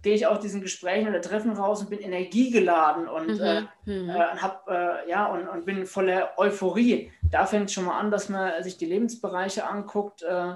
gehe 0.02 0.14
ich 0.14 0.26
aus 0.26 0.40
diesen 0.40 0.60
Gesprächen 0.60 1.08
oder 1.08 1.20
Treffen 1.20 1.52
raus 1.52 1.80
und 1.80 1.90
bin 1.90 2.00
energiegeladen 2.00 3.08
und, 3.08 3.38
mhm. 3.38 3.40
äh, 3.40 3.60
mhm. 3.84 4.10
äh, 4.10 4.14
hab, 4.14 4.68
äh, 4.68 5.08
ja, 5.08 5.26
und, 5.26 5.48
und, 5.48 5.64
bin 5.64 5.86
voller 5.86 6.32
Euphorie. 6.36 7.12
Da 7.22 7.46
fängt 7.46 7.66
es 7.66 7.72
schon 7.72 7.84
mal 7.84 7.98
an, 7.98 8.10
dass 8.10 8.28
man 8.28 8.62
sich 8.62 8.76
die 8.76 8.86
Lebensbereiche 8.86 9.66
anguckt. 9.66 10.22
Äh, 10.22 10.54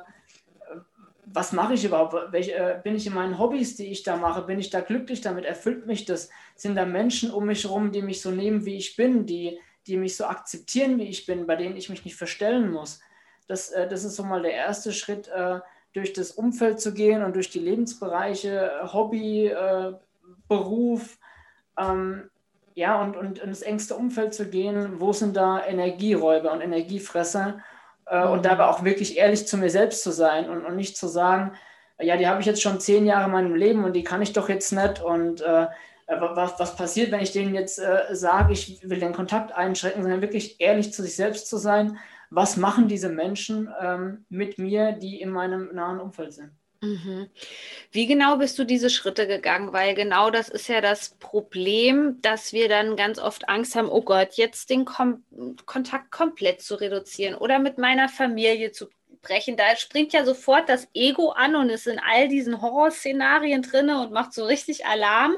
was 1.27 1.53
mache 1.53 1.75
ich 1.75 1.85
überhaupt? 1.85 2.33
Welch, 2.33 2.49
äh, 2.49 2.81
bin 2.83 2.97
ich 2.97 3.07
in 3.07 3.15
meinen 3.15 3.39
Hobbys, 3.39 3.77
die 3.77 3.87
ich 3.87 4.03
da 4.03 4.17
mache? 4.17 4.43
Bin 4.43 4.59
ich 4.59 4.71
da 4.71 4.81
glücklich 4.81 5.21
damit? 5.21 5.45
Erfüllt 5.45 5.87
mich 5.87 6.05
das? 6.05 6.29
Sind 6.57 6.77
da 6.77 6.85
Menschen 6.85 7.31
um 7.31 7.47
mich 7.47 7.65
herum, 7.65 7.93
die 7.93 8.03
mich 8.03 8.23
so 8.23 8.31
nehmen, 8.31 8.65
wie 8.65 8.77
ich 8.77 8.97
bin, 8.97 9.27
die, 9.27 9.59
die 9.87 9.97
mich 9.97 10.17
so 10.17 10.25
akzeptieren, 10.25 10.99
wie 10.99 11.09
ich 11.09 11.27
bin, 11.27 11.47
bei 11.47 11.57
denen 11.57 11.77
ich 11.77 11.89
mich 11.89 12.05
nicht 12.05 12.17
verstellen 12.17 12.73
muss? 12.73 13.01
Das, 13.47 13.71
äh, 13.71 13.89
das 13.89 14.05
ist 14.05 14.17
so 14.17 14.25
mal 14.25 14.43
der 14.43 14.55
erste 14.55 14.93
Schritt 14.93 15.31
durch 15.97 16.13
das 16.13 16.31
Umfeld 16.31 16.79
zu 16.79 16.93
gehen 16.93 17.23
und 17.23 17.35
durch 17.35 17.49
die 17.49 17.59
Lebensbereiche, 17.59 18.71
äh, 18.71 18.93
Hobby, 18.93 19.47
äh, 19.47 19.93
Beruf, 20.47 21.19
ähm, 21.79 22.31
ja, 22.75 23.01
und, 23.01 23.17
und 23.17 23.39
ins 23.39 23.63
engste 23.63 23.97
Umfeld 23.97 24.35
zu 24.35 24.51
gehen, 24.51 25.01
wo 25.01 25.15
sind 25.15 25.35
da 25.37 25.65
Energieräuber 25.65 26.53
und 26.53 26.61
Energiefresser 26.61 27.61
äh, 28.07 28.27
mhm. 28.27 28.33
und 28.33 28.45
dabei 28.45 28.67
auch 28.67 28.85
wirklich 28.85 29.17
ehrlich 29.17 29.49
zu 29.49 29.57
mir 29.57 29.71
selbst 29.71 30.03
zu 30.03 30.13
sein 30.13 30.51
und, 30.51 30.67
und 30.67 30.77
nicht 30.77 30.99
zu 30.99 31.09
sagen, 31.09 31.53
ja, 31.99 32.19
die 32.19 32.27
habe 32.27 32.41
ich 32.41 32.47
jetzt 32.47 32.61
schon 32.61 32.79
zehn 32.79 33.07
Jahre 33.07 33.25
in 33.25 33.33
meinem 33.33 33.55
Leben 33.55 33.85
und 33.85 33.95
die 33.95 34.05
kann 34.05 34.21
ich 34.21 34.35
doch 34.35 34.51
jetzt 34.51 34.73
nicht 34.73 35.01
und 35.01 35.41
äh, 35.41 35.67
was, 36.07 36.61
was 36.61 36.77
passiert, 36.77 37.11
wenn 37.11 37.21
ich 37.21 37.33
denen 37.33 37.55
jetzt 37.55 37.79
äh, 37.79 38.15
sage, 38.15 38.53
ich 38.53 38.87
will 38.89 39.01
den 39.01 39.15
Kontakt 39.15 39.53
einschränken, 39.53 40.03
sondern 40.03 40.21
wirklich 40.21 40.61
ehrlich 40.61 40.93
zu 40.93 41.03
sich 41.03 41.17
selbst 41.17 41.49
zu 41.49 41.57
sein 41.57 41.99
was 42.31 42.57
machen 42.57 42.89
diese 42.89 43.09
Menschen 43.09 43.69
ähm, 43.81 44.25
mit 44.29 44.59
mir, 44.59 44.93
die 44.93 45.21
in 45.21 45.31
meinem 45.31 45.75
nahen 45.75 46.01
Umfeld 46.01 46.33
sind. 46.33 46.51
Mhm. 46.83 47.29
Wie 47.91 48.07
genau 48.07 48.37
bist 48.37 48.59
du 48.59 48.65
diese 48.65 48.91
Schritte 48.91 49.27
gegangen? 49.27 49.73
Weil 49.73 49.95
genau 49.95 50.31
das 50.31 50.49
ist 50.49 50.69
ja 50.69 50.81
das 50.81 51.11
Problem, 51.19 52.21
dass 52.21 52.53
wir 52.53 52.69
dann 52.69 52.97
ganz 52.97 53.19
oft 53.19 53.49
Angst 53.49 53.75
haben, 53.75 53.89
oh 53.89 54.03
Gott, 54.03 54.35
jetzt 54.35 54.71
den 54.71 54.85
Kom 54.85 55.25
Kontakt 55.65 56.11
komplett 56.11 56.61
zu 56.61 56.75
reduzieren 56.75 57.35
oder 57.35 57.59
mit 57.59 57.79
meiner 57.79 58.09
Familie 58.09 58.73
zu 58.73 58.89
brechen. 59.23 59.57
Da 59.57 59.77
springt 59.77 60.13
ja 60.13 60.25
sofort 60.25 60.69
das 60.69 60.89
Ego 60.95 61.31
an 61.31 61.57
und 61.57 61.71
ist 61.71 61.87
in 61.87 61.99
all 61.99 62.29
diesen 62.29 62.63
Horrorszenarien 62.63 63.63
drin 63.63 63.91
und 63.91 64.13
macht 64.13 64.33
so 64.33 64.45
richtig 64.45 64.87
Alarm. 64.87 65.33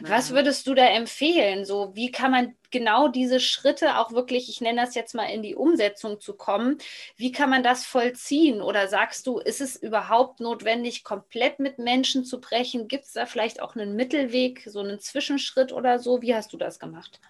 Mhm. 0.00 0.08
Was 0.08 0.30
würdest 0.30 0.66
du 0.66 0.74
da 0.74 0.86
empfehlen? 0.86 1.64
So, 1.64 1.94
wie 1.94 2.10
kann 2.10 2.30
man 2.30 2.56
genau 2.70 3.08
diese 3.08 3.40
Schritte 3.40 3.98
auch 3.98 4.12
wirklich, 4.12 4.48
ich 4.48 4.60
nenne 4.60 4.82
das 4.82 4.94
jetzt 4.94 5.14
mal, 5.14 5.26
in 5.26 5.42
die 5.42 5.54
Umsetzung 5.54 6.20
zu 6.20 6.34
kommen? 6.34 6.78
Wie 7.16 7.32
kann 7.32 7.50
man 7.50 7.62
das 7.62 7.84
vollziehen? 7.86 8.60
Oder 8.60 8.88
sagst 8.88 9.26
du, 9.26 9.38
ist 9.38 9.60
es 9.60 9.76
überhaupt 9.76 10.40
notwendig, 10.40 11.04
komplett 11.04 11.58
mit 11.58 11.78
Menschen 11.78 12.24
zu 12.24 12.40
brechen? 12.40 12.88
Gibt 12.88 13.04
es 13.04 13.12
da 13.12 13.26
vielleicht 13.26 13.60
auch 13.62 13.74
einen 13.74 13.96
Mittelweg, 13.96 14.62
so 14.66 14.80
einen 14.80 15.00
Zwischenschritt 15.00 15.72
oder 15.72 15.98
so? 15.98 16.22
Wie 16.22 16.34
hast 16.34 16.52
du 16.52 16.56
das 16.56 16.78
gemacht? 16.78 17.20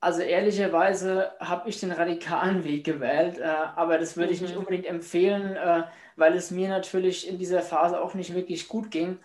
Also 0.00 0.20
ehrlicherweise 0.20 1.32
habe 1.40 1.68
ich 1.68 1.80
den 1.80 1.90
radikalen 1.90 2.64
Weg 2.64 2.84
gewählt, 2.84 3.38
äh, 3.38 3.44
aber 3.44 3.98
das 3.98 4.16
würde 4.16 4.32
ich 4.32 4.40
nicht 4.40 4.54
mhm. 4.54 4.60
unbedingt 4.60 4.86
empfehlen, 4.86 5.56
äh, 5.56 5.84
weil 6.16 6.34
es 6.34 6.50
mir 6.50 6.68
natürlich 6.68 7.28
in 7.28 7.38
dieser 7.38 7.62
Phase 7.62 8.00
auch 8.00 8.14
nicht 8.14 8.34
wirklich 8.34 8.68
gut 8.68 8.90
ging 8.90 9.18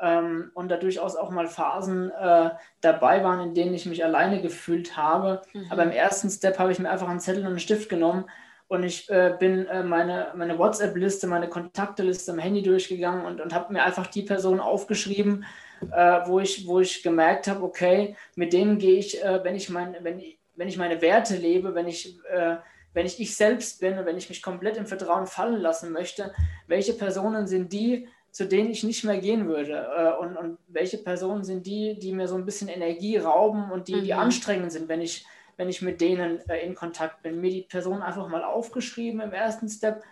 ähm, 0.00 0.50
und 0.54 0.70
da 0.70 0.76
durchaus 0.76 1.16
auch 1.16 1.30
mal 1.30 1.48
Phasen 1.48 2.10
äh, 2.10 2.50
dabei 2.80 3.24
waren, 3.24 3.40
in 3.40 3.54
denen 3.54 3.74
ich 3.74 3.86
mich 3.86 4.04
alleine 4.04 4.42
gefühlt 4.42 4.96
habe. 4.96 5.42
Mhm. 5.52 5.66
Aber 5.70 5.82
im 5.82 5.90
ersten 5.90 6.30
Step 6.30 6.58
habe 6.58 6.72
ich 6.72 6.78
mir 6.78 6.90
einfach 6.90 7.08
einen 7.08 7.20
Zettel 7.20 7.42
und 7.42 7.48
einen 7.48 7.58
Stift 7.58 7.88
genommen 7.88 8.26
und 8.68 8.82
ich 8.82 9.08
äh, 9.08 9.34
bin 9.38 9.66
äh, 9.66 9.82
meine, 9.82 10.28
meine 10.36 10.58
WhatsApp-Liste, 10.58 11.26
meine 11.26 11.48
Kontakteliste 11.48 12.32
am 12.32 12.38
Handy 12.38 12.62
durchgegangen 12.62 13.24
und, 13.24 13.40
und 13.40 13.54
habe 13.54 13.72
mir 13.72 13.82
einfach 13.82 14.06
die 14.06 14.22
Personen 14.22 14.60
aufgeschrieben, 14.60 15.46
äh, 15.90 16.20
wo, 16.26 16.40
ich, 16.40 16.66
wo 16.66 16.80
ich 16.80 17.02
gemerkt 17.02 17.48
habe, 17.48 17.62
okay, 17.62 18.16
mit 18.36 18.52
denen 18.52 18.78
gehe 18.78 18.98
ich, 18.98 19.22
äh, 19.22 19.42
wenn, 19.42 19.54
ich 19.54 19.70
mein, 19.70 19.96
wenn, 20.02 20.22
wenn 20.56 20.68
ich 20.68 20.76
meine 20.76 21.00
Werte 21.00 21.36
lebe, 21.36 21.74
wenn 21.74 21.88
ich, 21.88 22.18
äh, 22.30 22.56
wenn 22.94 23.06
ich 23.06 23.20
ich 23.20 23.36
selbst 23.36 23.80
bin 23.80 23.98
und 23.98 24.06
wenn 24.06 24.16
ich 24.16 24.28
mich 24.28 24.42
komplett 24.42 24.76
im 24.76 24.86
Vertrauen 24.86 25.26
fallen 25.26 25.60
lassen 25.60 25.92
möchte, 25.92 26.32
welche 26.66 26.94
Personen 26.94 27.46
sind 27.46 27.72
die, 27.72 28.08
zu 28.30 28.46
denen 28.46 28.70
ich 28.70 28.84
nicht 28.84 29.04
mehr 29.04 29.18
gehen 29.18 29.48
würde? 29.48 29.88
Äh, 29.96 30.22
und, 30.22 30.36
und 30.36 30.58
welche 30.68 30.98
Personen 30.98 31.44
sind 31.44 31.66
die, 31.66 31.98
die 31.98 32.12
mir 32.12 32.28
so 32.28 32.36
ein 32.36 32.44
bisschen 32.44 32.68
Energie 32.68 33.16
rauben 33.16 33.70
und 33.70 33.88
die, 33.88 33.96
mhm. 33.96 34.04
die 34.04 34.14
anstrengend 34.14 34.72
sind, 34.72 34.88
wenn 34.88 35.00
ich, 35.00 35.26
wenn 35.56 35.68
ich 35.68 35.82
mit 35.82 36.00
denen 36.00 36.40
äh, 36.48 36.64
in 36.64 36.74
Kontakt 36.74 37.22
bin? 37.22 37.40
Mir 37.40 37.50
die 37.50 37.62
Personen 37.62 38.02
einfach 38.02 38.28
mal 38.28 38.44
aufgeschrieben 38.44 39.20
im 39.20 39.32
ersten 39.32 39.68
Step, 39.68 40.02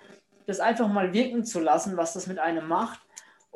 das 0.47 0.61
einfach 0.61 0.89
mal 0.89 1.13
wirken 1.13 1.45
zu 1.45 1.61
lassen, 1.61 1.97
was 1.97 2.15
das 2.15 2.27
mit 2.27 2.39
einem 2.39 2.69
macht 2.69 3.06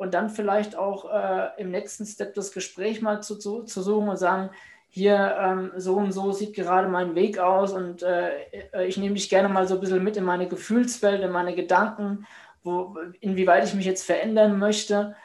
und 0.01 0.15
dann 0.15 0.31
vielleicht 0.31 0.75
auch 0.75 1.13
äh, 1.13 1.61
im 1.61 1.69
nächsten 1.69 2.07
Step 2.07 2.33
das 2.33 2.51
Gespräch 2.51 3.03
mal 3.03 3.21
zu, 3.21 3.37
zu, 3.37 3.61
zu 3.65 3.83
suchen 3.83 4.09
und 4.09 4.17
sagen, 4.17 4.49
hier 4.89 5.37
ähm, 5.39 5.71
so 5.75 5.93
und 5.93 6.11
so 6.11 6.31
sieht 6.31 6.55
gerade 6.55 6.87
mein 6.87 7.13
Weg 7.13 7.37
aus 7.37 7.71
und 7.71 8.01
äh, 8.01 8.31
ich 8.87 8.97
nehme 8.97 9.13
dich 9.13 9.29
gerne 9.29 9.47
mal 9.47 9.67
so 9.67 9.75
ein 9.75 9.79
bisschen 9.79 10.03
mit 10.03 10.17
in 10.17 10.23
meine 10.23 10.47
Gefühlswelt, 10.47 11.21
in 11.21 11.29
meine 11.29 11.53
Gedanken, 11.53 12.25
wo, 12.63 12.97
inwieweit 13.19 13.63
ich 13.63 13.75
mich 13.75 13.85
jetzt 13.85 14.03
verändern 14.03 14.57
möchte 14.57 15.15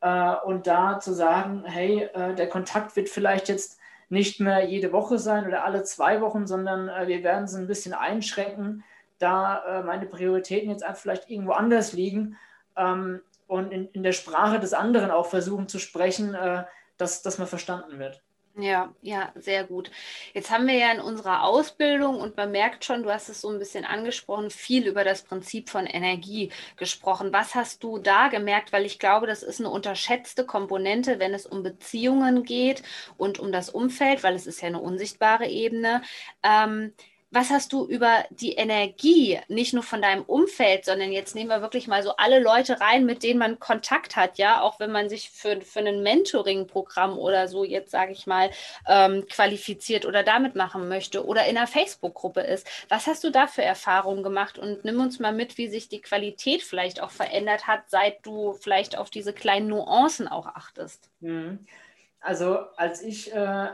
äh, 0.00 0.34
und 0.44 0.66
da 0.66 0.98
zu 0.98 1.12
sagen, 1.12 1.62
hey, 1.64 2.08
äh, 2.12 2.34
der 2.34 2.48
Kontakt 2.48 2.96
wird 2.96 3.08
vielleicht 3.08 3.48
jetzt 3.48 3.78
nicht 4.08 4.40
mehr 4.40 4.64
jede 4.64 4.90
Woche 4.90 5.20
sein 5.20 5.46
oder 5.46 5.64
alle 5.64 5.84
zwei 5.84 6.20
Wochen, 6.20 6.48
sondern 6.48 6.88
äh, 6.88 7.06
wir 7.06 7.22
werden 7.22 7.44
es 7.44 7.54
ein 7.54 7.68
bisschen 7.68 7.94
einschränken, 7.94 8.82
da 9.20 9.62
äh, 9.82 9.82
meine 9.84 10.06
Prioritäten 10.06 10.68
jetzt 10.68 10.84
vielleicht 10.96 11.30
irgendwo 11.30 11.52
anders 11.52 11.92
liegen. 11.92 12.36
Ähm, 12.76 13.20
und 13.46 13.70
in, 13.72 13.88
in 13.88 14.02
der 14.02 14.12
Sprache 14.12 14.60
des 14.60 14.72
anderen 14.72 15.10
auch 15.10 15.26
versuchen 15.26 15.68
zu 15.68 15.78
sprechen, 15.78 16.34
äh, 16.34 16.64
dass, 16.96 17.22
dass 17.22 17.38
man 17.38 17.46
verstanden 17.46 17.98
wird. 17.98 18.22
Ja, 18.58 18.94
ja, 19.02 19.32
sehr 19.34 19.64
gut. 19.64 19.90
Jetzt 20.32 20.50
haben 20.50 20.66
wir 20.66 20.76
ja 20.76 20.90
in 20.90 21.00
unserer 21.00 21.42
Ausbildung 21.42 22.18
und 22.18 22.38
man 22.38 22.50
merkt 22.52 22.86
schon, 22.86 23.02
du 23.02 23.12
hast 23.12 23.28
es 23.28 23.42
so 23.42 23.50
ein 23.50 23.58
bisschen 23.58 23.84
angesprochen, 23.84 24.48
viel 24.48 24.86
über 24.86 25.04
das 25.04 25.24
Prinzip 25.24 25.68
von 25.68 25.84
Energie 25.84 26.50
gesprochen. 26.78 27.34
Was 27.34 27.54
hast 27.54 27.84
du 27.84 27.98
da 27.98 28.28
gemerkt? 28.28 28.72
Weil 28.72 28.86
ich 28.86 28.98
glaube, 28.98 29.26
das 29.26 29.42
ist 29.42 29.60
eine 29.60 29.68
unterschätzte 29.68 30.46
Komponente, 30.46 31.18
wenn 31.18 31.34
es 31.34 31.44
um 31.44 31.62
Beziehungen 31.62 32.44
geht 32.44 32.82
und 33.18 33.38
um 33.38 33.52
das 33.52 33.68
Umfeld, 33.68 34.22
weil 34.22 34.34
es 34.34 34.46
ist 34.46 34.62
ja 34.62 34.68
eine 34.68 34.80
unsichtbare 34.80 35.46
Ebene. 35.48 36.00
Ähm, 36.42 36.94
was 37.30 37.50
hast 37.50 37.72
du 37.72 37.86
über 37.86 38.24
die 38.30 38.52
Energie, 38.52 39.40
nicht 39.48 39.74
nur 39.74 39.82
von 39.82 40.00
deinem 40.00 40.22
Umfeld, 40.22 40.84
sondern 40.84 41.10
jetzt 41.10 41.34
nehmen 41.34 41.50
wir 41.50 41.60
wirklich 41.60 41.88
mal 41.88 42.02
so 42.02 42.16
alle 42.16 42.40
Leute 42.40 42.80
rein, 42.80 43.04
mit 43.04 43.24
denen 43.24 43.40
man 43.40 43.58
Kontakt 43.58 44.14
hat, 44.14 44.38
ja, 44.38 44.60
auch 44.60 44.78
wenn 44.78 44.92
man 44.92 45.08
sich 45.08 45.30
für, 45.30 45.60
für 45.60 45.80
ein 45.80 46.02
Mentoring-Programm 46.02 47.18
oder 47.18 47.48
so 47.48 47.64
jetzt, 47.64 47.90
sage 47.90 48.12
ich 48.12 48.26
mal, 48.26 48.50
ähm, 48.86 49.26
qualifiziert 49.28 50.06
oder 50.06 50.22
damit 50.22 50.54
machen 50.54 50.88
möchte 50.88 51.26
oder 51.26 51.46
in 51.46 51.56
einer 51.56 51.66
Facebook-Gruppe 51.66 52.42
ist. 52.42 52.66
Was 52.88 53.08
hast 53.08 53.24
du 53.24 53.30
da 53.30 53.48
für 53.48 53.62
Erfahrungen 53.62 54.22
gemacht 54.22 54.58
und 54.58 54.84
nimm 54.84 55.00
uns 55.00 55.18
mal 55.18 55.32
mit, 55.32 55.58
wie 55.58 55.68
sich 55.68 55.88
die 55.88 56.00
Qualität 56.00 56.62
vielleicht 56.62 57.02
auch 57.02 57.10
verändert 57.10 57.66
hat, 57.66 57.90
seit 57.90 58.24
du 58.24 58.52
vielleicht 58.52 58.96
auf 58.96 59.10
diese 59.10 59.32
kleinen 59.32 59.66
Nuancen 59.66 60.28
auch 60.28 60.46
achtest? 60.46 61.10
Mhm. 61.20 61.66
Also 62.20 62.58
als 62.76 63.02
ich 63.02 63.34
äh 63.34 63.68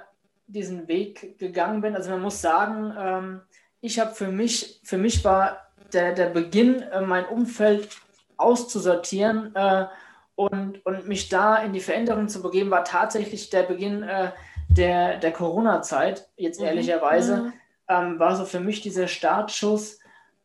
diesen 0.53 0.89
Weg 0.89 1.39
gegangen 1.39 1.81
bin. 1.81 1.97
Also 1.97 2.11
man 2.11 2.23
muss 2.23 2.41
sagen, 2.41 2.95
ähm, 2.99 3.41
ich 3.81 3.99
habe 3.99 4.15
für 4.15 4.29
mich, 4.29 4.81
für 4.85 4.99
mich 4.99 5.25
war 5.25 5.69
der, 5.93 6.13
der 6.13 6.27
Beginn, 6.27 6.83
äh, 6.83 7.01
mein 7.01 7.27
Umfeld 7.27 7.89
auszusortieren 8.37 9.55
äh, 9.55 9.87
und, 10.35 10.85
und 10.87 11.07
mich 11.07 11.29
da 11.29 11.57
in 11.57 11.73
die 11.73 11.81
Veränderung 11.81 12.29
zu 12.29 12.43
begeben, 12.43 12.71
war 12.71 12.85
tatsächlich 12.85 13.51
der 13.51 13.65
Beginn 13.65 14.03
äh, 14.03 14.33
der, 14.69 15.19
der 15.19 15.33
Corona-Zeit, 15.33 16.29
jetzt 16.37 16.61
mhm. 16.61 16.67
ehrlicherweise, 16.67 17.37
mhm. 17.37 17.53
ähm, 17.89 18.19
war 18.19 18.37
so 18.37 18.45
für 18.45 18.61
mich 18.61 18.81
dieser 18.81 19.09
Startschuss. 19.09 19.99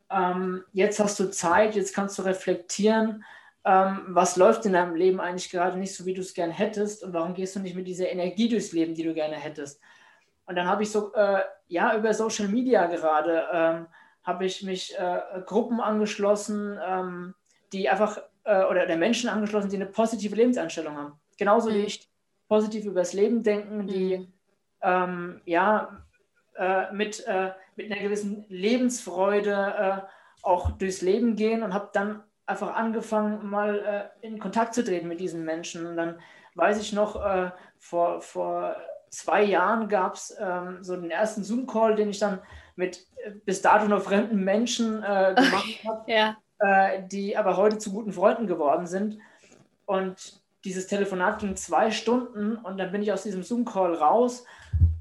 Ähm, 0.10 0.64
jetzt 0.74 1.00
hast 1.00 1.20
du 1.20 1.30
Zeit, 1.32 1.76
jetzt 1.76 1.94
kannst 1.94 2.18
du 2.18 2.24
reflektieren 2.24 3.24
ähm, 3.68 4.00
was 4.08 4.38
läuft 4.38 4.66
in 4.66 4.74
deinem 4.74 4.96
Leben 4.96 5.20
eigentlich 5.20 5.52
gerade 5.52 5.78
nicht 5.78 5.94
so, 5.94 6.06
wie 6.06 6.14
du 6.14 6.22
es 6.22 6.34
gern 6.34 6.52
hättest 6.52 7.04
und 7.04 7.12
warum 7.12 7.34
gehst 7.34 7.54
du 7.54 7.60
nicht 7.60 7.76
mit 7.76 7.86
dieser 7.86 8.10
Energie 8.10 8.48
durchs 8.48 8.72
Leben, 8.72 8.94
die 8.96 9.04
du 9.04 9.14
gerne 9.14 9.36
hättest. 9.36 9.82
Und 10.48 10.56
dann 10.56 10.68
habe 10.68 10.84
ich 10.84 10.92
so, 10.92 11.14
äh, 11.14 11.42
ja, 11.68 11.96
über 11.96 12.14
Social 12.14 12.48
Media 12.48 12.88
gerade, 12.88 13.48
ähm, 13.52 13.88
habe 14.24 14.46
ich 14.46 14.64
mich 14.64 14.98
äh, 14.98 15.42
Gruppen 15.46 15.80
angeschlossen, 15.80 16.80
ähm, 16.86 17.36
die 17.74 17.90
einfach, 17.90 18.18
äh, 18.46 18.64
oder 18.64 18.86
der 18.86 18.98
Menschen 18.98 19.30
angeschlossen, 19.30 19.70
die 19.70 19.76
eine 19.76 19.86
positive 19.86 20.36
Lebenseinstellung 20.36 20.98
haben. 20.98 21.20
Genauso 21.38 21.70
mhm. 21.70 21.76
wie 21.76 21.84
ich 21.84 22.10
positiv 22.48 22.86
über 22.86 23.02
das 23.02 23.14
Leben 23.14 23.44
denken, 23.44 23.88
die, 23.88 24.18
mhm. 24.18 24.34
ähm, 24.82 25.42
ja, 25.46 26.06
äh, 26.58 26.92
mit, 26.92 27.26
äh, 27.28 27.52
mit 27.76 27.92
einer 27.92 28.02
gewissen 28.02 28.46
Lebensfreude 28.50 29.52
äh, 29.52 30.08
auch 30.42 30.72
durchs 30.72 31.02
Leben 31.02 31.36
gehen 31.36 31.62
und 31.62 31.74
habe 31.74 31.90
dann 31.94 32.24
einfach 32.48 32.74
angefangen, 32.74 33.46
mal 33.50 34.12
in 34.22 34.40
Kontakt 34.40 34.74
zu 34.74 34.82
treten 34.82 35.10
mit 35.10 35.20
diesen 35.20 35.44
Menschen. 35.44 35.86
Und 35.86 35.98
dann 35.98 36.22
weiß 36.56 36.80
ich 36.80 36.94
noch, 36.94 37.52
vor, 37.78 38.22
vor 38.22 38.78
zwei 39.10 39.44
Jahren 39.44 39.90
gab 39.90 40.16
es 40.16 40.36
ähm, 40.40 40.84
so 40.84 40.96
den 40.96 41.12
ersten 41.12 41.44
Zoom-Call, 41.44 41.96
den 41.96 42.10
ich 42.10 42.20
dann 42.20 42.40
mit 42.76 43.06
äh, 43.24 43.32
bis 43.32 43.62
dato 43.62 43.88
noch 43.88 44.02
fremden 44.02 44.44
Menschen 44.44 45.04
äh, 45.04 45.34
gemacht 45.38 45.80
habe, 45.86 46.12
ja. 46.12 46.38
Äh, 46.60 47.04
die 47.08 47.38
aber 47.38 47.58
heute 47.58 47.78
zu 47.78 47.92
guten 47.92 48.14
Freunden 48.14 48.48
geworden 48.48 48.88
sind. 48.88 49.20
Und 49.86 50.42
dieses 50.66 50.88
Telefonat 50.88 51.40
ging 51.40 51.56
zwei 51.56 51.92
Stunden 51.92 52.58
und 52.58 52.78
dann 52.78 52.92
bin 52.92 53.02
ich 53.02 53.14
aus 53.14 53.24
diesem 53.24 53.44
Zoom-Call 53.44 53.94
raus 53.96 54.44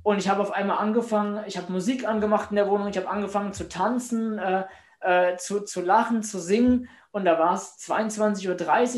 und 0.02 0.18
ich 0.18 0.28
habe 0.28 0.40
auf 0.40 0.52
einmal 0.52 0.78
angefangen, 0.78 1.42
ich 1.46 1.58
habe 1.58 1.72
Musik 1.72 2.06
angemacht 2.06 2.50
in 2.50 2.56
der 2.56 2.68
Wohnung, 2.68 2.86
ich 2.86 2.96
habe 2.96 3.08
angefangen 3.08 3.52
zu 3.52 3.68
tanzen, 3.68 4.38
äh, 4.38 4.64
äh, 5.00 5.36
zu, 5.36 5.64
zu 5.64 5.80
lachen, 5.80 6.22
zu 6.22 6.38
singen 6.38 6.88
und 7.10 7.24
da 7.24 7.38
war 7.38 7.54
es 7.54 7.76
22.30 7.78 8.48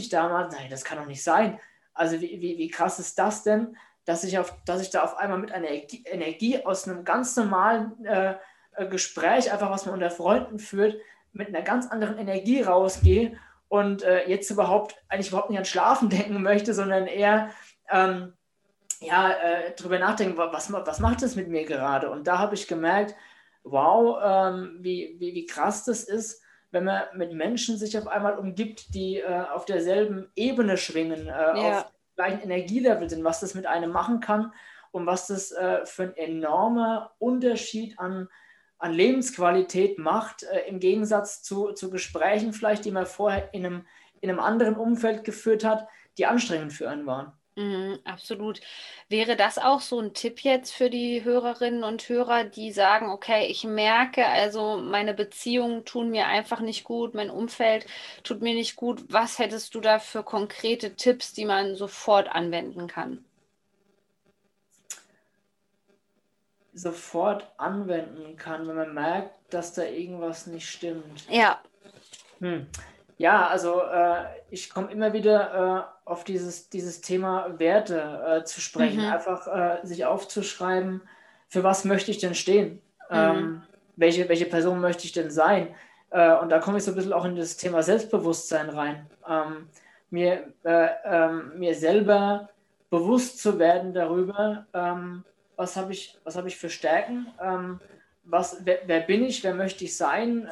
Uhr 0.05 0.11
damals. 0.11 0.55
Nein, 0.55 0.69
das 0.69 0.85
kann 0.85 0.99
doch 0.99 1.07
nicht 1.07 1.23
sein. 1.23 1.59
Also 1.95 2.21
wie, 2.21 2.41
wie, 2.43 2.59
wie 2.59 2.69
krass 2.69 2.99
ist 2.99 3.19
das 3.19 3.43
denn, 3.43 3.77
dass 4.09 4.25
ich, 4.25 4.39
auf, 4.39 4.55
dass 4.65 4.81
ich 4.81 4.89
da 4.89 5.03
auf 5.03 5.19
einmal 5.19 5.39
mit 5.39 5.53
einer 5.53 5.69
Energie 5.69 6.65
aus 6.65 6.89
einem 6.89 7.05
ganz 7.05 7.37
normalen 7.37 8.07
äh, 8.07 8.37
äh, 8.73 8.87
Gespräch, 8.87 9.53
einfach 9.53 9.71
was 9.71 9.85
man 9.85 9.97
unter 9.97 10.11
Freunden 10.11 10.59
führt, 10.59 10.97
mit 11.35 11.49
einer 11.49 11.61
ganz 11.61 11.87
anderen 11.91 12.17
Energie 12.17 12.63
rausgehe 12.63 13.39
und 13.69 14.03
äh, 14.03 14.27
jetzt 14.27 14.51
überhaupt 14.51 14.97
eigentlich 15.11 15.29
überhaupt 15.29 15.51
nicht 15.51 15.59
an 15.59 15.67
Schlafen 15.67 16.09
denken 16.09 16.41
möchte, 16.41 16.73
sondern 16.73 17.07
eher 17.07 17.51
ähm, 17.91 18.33
ja, 19.01 19.31
äh, 19.31 19.75
darüber 19.77 19.99
nachdenken, 19.99 20.39
was, 20.39 20.73
was 20.73 21.01
macht 21.01 21.21
das 21.21 21.37
mit 21.37 21.49
mir 21.49 21.67
gerade? 21.67 22.11
Und 22.11 22.27
da 22.27 22.39
habe 22.39 22.55
ich 22.55 22.67
gemerkt, 22.67 23.15
wow, 23.63 24.19
ähm, 24.25 24.79
wie, 24.81 25.17
wie, 25.19 25.35
wie 25.35 25.45
krass 25.45 25.85
das 25.85 26.05
ist, 26.05 26.43
wenn 26.71 26.85
man 26.85 27.03
mit 27.15 27.35
Menschen 27.35 27.77
sich 27.77 27.99
auf 27.99 28.07
einmal 28.07 28.39
umgibt, 28.39 28.95
die 28.95 29.19
äh, 29.19 29.45
auf 29.53 29.67
derselben 29.67 30.33
Ebene 30.35 30.79
schwingen, 30.79 31.27
äh, 31.27 31.31
ja. 31.31 31.81
auf 31.81 31.93
gleichen 32.19 32.41
Energielevel 32.41 33.09
sind, 33.09 33.23
was 33.23 33.39
das 33.39 33.55
mit 33.55 33.67
einem 33.67 33.93
machen 33.93 34.19
kann 34.19 34.53
und 34.91 35.07
was 35.07 35.29
das 35.29 35.53
äh, 35.53 35.87
für 35.87 36.03
ein 36.03 36.17
enormer 36.17 37.13
Unterschied 37.19 37.97
an, 37.99 38.29
an 38.79 38.93
Lebensqualität 38.93 39.99
macht, 39.99 40.43
äh, 40.43 40.69
im 40.69 40.81
Gegensatz 40.81 41.45
zu, 41.45 41.73
zu 41.73 41.91
Gesprächen 41.91 42.53
vielleicht, 42.53 42.85
die 42.85 42.91
man 42.91 43.07
vorher 43.07 43.55
in 43.55 43.65
einem, 43.65 43.87
in 44.21 44.31
einem 44.31 44.41
anderen 44.41 44.75
Umfeld 44.75 45.23
geführt 45.23 45.65
hat, 45.65 45.87
die 46.19 46.27
anstrengend 46.27 46.73
für 46.73 46.91
einen 46.91 47.07
waren. 47.07 47.33
Mhm, 47.59 47.99
absolut. 48.05 48.61
Wäre 49.09 49.35
das 49.35 49.59
auch 49.59 49.81
so 49.81 49.99
ein 49.99 50.15
Tipp 50.15 50.45
jetzt 50.45 50.73
für 50.73 50.91
die 50.91 51.25
Hörerinnen 51.25 51.83
und 51.83 52.09
Hörer, 52.09 52.45
die 52.45 52.71
sagen, 52.71 53.11
okay, 53.11 53.47
ich 53.47 53.65
merke, 53.65 54.25
also 54.25 54.77
meine 54.77 55.13
Beziehungen 55.13 55.85
tun 55.85 56.11
mir 56.11 56.29
einfach 56.29 56.61
nicht 56.61 56.85
gut, 56.85 57.15
mein 57.15 57.31
Umfeld 57.31 57.85
tut 58.23 58.43
mir 58.43 58.55
nicht 58.55 58.77
gut. 58.77 59.03
Was 59.09 59.41
hättest 59.41 59.75
du 59.75 59.81
da 59.81 59.99
für 59.99 60.23
konkrete 60.23 60.95
Tipps, 60.95 61.33
die 61.33 61.47
man 61.47 61.75
sofort 61.75 62.29
anwenden 62.29 62.87
kann? 62.87 63.25
Sofort 66.75 67.51
anwenden 67.57 68.37
kann, 68.37 68.69
wenn 68.69 68.77
man 68.77 68.95
merkt, 68.95 69.33
dass 69.53 69.75
da 69.75 69.83
irgendwas 69.83 70.47
nicht 70.47 70.69
stimmt. 70.69 71.29
Ja. 71.29 71.61
Hm. 72.39 72.69
Ja, 73.17 73.49
also 73.49 73.83
äh, 73.83 74.27
ich 74.49 74.71
komme 74.71 74.93
immer 74.93 75.13
wieder 75.13 75.91
äh, 75.97 75.98
auf 76.09 76.25
dieses, 76.25 76.71
dieses 76.71 77.01
Thema 77.01 77.59
Werte 77.59 78.41
äh, 78.41 78.45
zu 78.45 78.61
sprechen. 78.61 79.03
Mhm. 79.03 79.13
Einfach 79.13 79.47
äh, 79.47 79.87
sich 79.87 80.07
aufzuschreiben, 80.07 81.03
für 81.49 81.63
was 81.63 81.85
möchte 81.85 82.11
ich 82.11 82.19
denn 82.19 82.35
stehen? 82.35 82.81
Mhm. 83.11 83.17
Ähm, 83.17 83.63
welche, 83.97 84.29
welche 84.29 84.47
Person 84.47 84.81
möchte 84.81 85.05
ich 85.05 85.13
denn 85.13 85.31
sein? 85.31 85.69
Äh, 86.11 86.35
und 86.37 86.51
da 86.51 86.61
komme 86.61 86.79
ich 86.79 86.85
so 86.85 86.93
ein 86.93 86.95
bisschen 86.95 87.13
auch 87.13 87.25
in 87.25 87.37
das 87.37 87.57
Thema 87.57 87.83
Selbstbewusstsein 87.83 88.71
rein. 88.71 89.07
Ähm, 89.29 89.69
mir, 90.11 90.53
äh, 90.65 90.89
ähm, 91.05 91.53
mir 91.59 91.75
selber 91.75 92.49
bewusst 92.91 93.43
zu 93.43 93.59
werden 93.59 93.93
darüber, 93.93 94.67
ähm, 94.73 95.25
was 95.57 95.77
habe 95.77 95.93
ich, 95.93 96.19
hab 96.25 96.47
ich 96.47 96.57
für 96.57 96.71
Stärken, 96.71 97.27
ähm, 97.43 97.81
was, 98.25 98.59
wer, 98.65 98.79
wer, 98.87 99.01
bin 99.01 99.25
ich, 99.25 99.45
wer 99.45 99.55
möchte 99.55 99.85
ich 99.85 99.97
sein, 99.97 100.49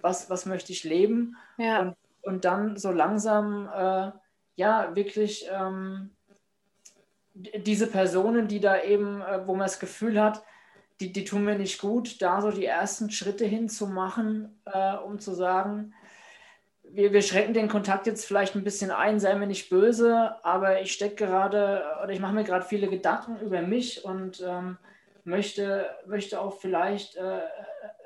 was, 0.00 0.30
was 0.30 0.46
möchte 0.46 0.72
ich 0.72 0.84
leben 0.84 1.36
ja. 1.56 1.80
und, 1.80 1.96
und 2.22 2.44
dann 2.44 2.76
so 2.76 2.92
langsam 2.92 3.68
äh, 3.74 4.10
ja 4.58 4.94
wirklich 4.96 5.48
ähm, 5.52 6.10
diese 7.32 7.86
Personen, 7.86 8.48
die 8.48 8.58
da 8.58 8.82
eben, 8.82 9.22
äh, 9.22 9.46
wo 9.46 9.52
man 9.52 9.66
das 9.66 9.78
Gefühl 9.78 10.20
hat, 10.20 10.42
die, 11.00 11.12
die 11.12 11.24
tun 11.24 11.44
mir 11.44 11.56
nicht 11.56 11.80
gut, 11.80 12.20
da 12.20 12.40
so 12.42 12.50
die 12.50 12.66
ersten 12.66 13.08
Schritte 13.10 13.44
hinzumachen, 13.44 14.60
äh, 14.66 14.96
um 14.96 15.20
zu 15.20 15.32
sagen, 15.32 15.94
wir, 16.82 17.12
wir 17.12 17.22
schränken 17.22 17.54
den 17.54 17.68
Kontakt 17.68 18.08
jetzt 18.08 18.26
vielleicht 18.26 18.56
ein 18.56 18.64
bisschen 18.64 18.90
ein, 18.90 19.20
sei 19.20 19.36
mir 19.36 19.46
nicht 19.46 19.70
böse, 19.70 20.34
aber 20.44 20.80
ich 20.80 20.92
stecke 20.92 21.26
gerade 21.26 21.84
oder 22.02 22.10
ich 22.10 22.18
mache 22.18 22.34
mir 22.34 22.44
gerade 22.44 22.64
viele 22.64 22.88
Gedanken 22.88 23.38
über 23.38 23.62
mich 23.62 24.04
und 24.04 24.42
ähm, 24.44 24.76
möchte, 25.22 25.88
möchte 26.06 26.40
auch 26.40 26.58
vielleicht 26.58 27.16
äh, 27.16 27.38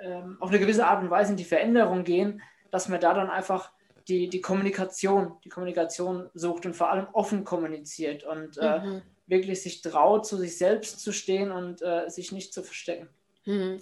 äh, 0.01 0.23
auf 0.39 0.51
eine 0.51 0.59
gewisse 0.59 0.87
Art 0.87 1.03
und 1.03 1.09
Weise 1.09 1.31
in 1.31 1.39
die 1.39 1.45
Veränderung 1.45 2.05
gehen, 2.05 2.43
dass 2.71 2.91
man 2.91 3.01
da 3.01 3.15
dann 3.15 3.31
einfach 3.31 3.71
die, 4.09 4.29
die 4.29 4.41
Kommunikation, 4.41 5.33
die 5.45 5.49
Kommunikation 5.49 6.31
sucht 6.35 6.67
und 6.67 6.75
vor 6.75 6.91
allem 6.91 7.07
offen 7.13 7.45
kommuniziert 7.45 8.25
und 8.25 8.59
äh, 8.59 8.79
mhm. 8.79 9.03
wirklich 9.27 9.63
sich 9.63 9.83
traut, 9.83 10.27
zu 10.27 10.37
sich 10.37 10.57
selbst 10.59 11.01
zu 11.01 11.13
stehen 11.13 11.51
und 11.51 11.83
äh, 11.83 12.09
sich 12.09 12.33
nicht 12.33 12.53
zu 12.53 12.63
verstecken. 12.63 13.09
Mhm. 13.45 13.81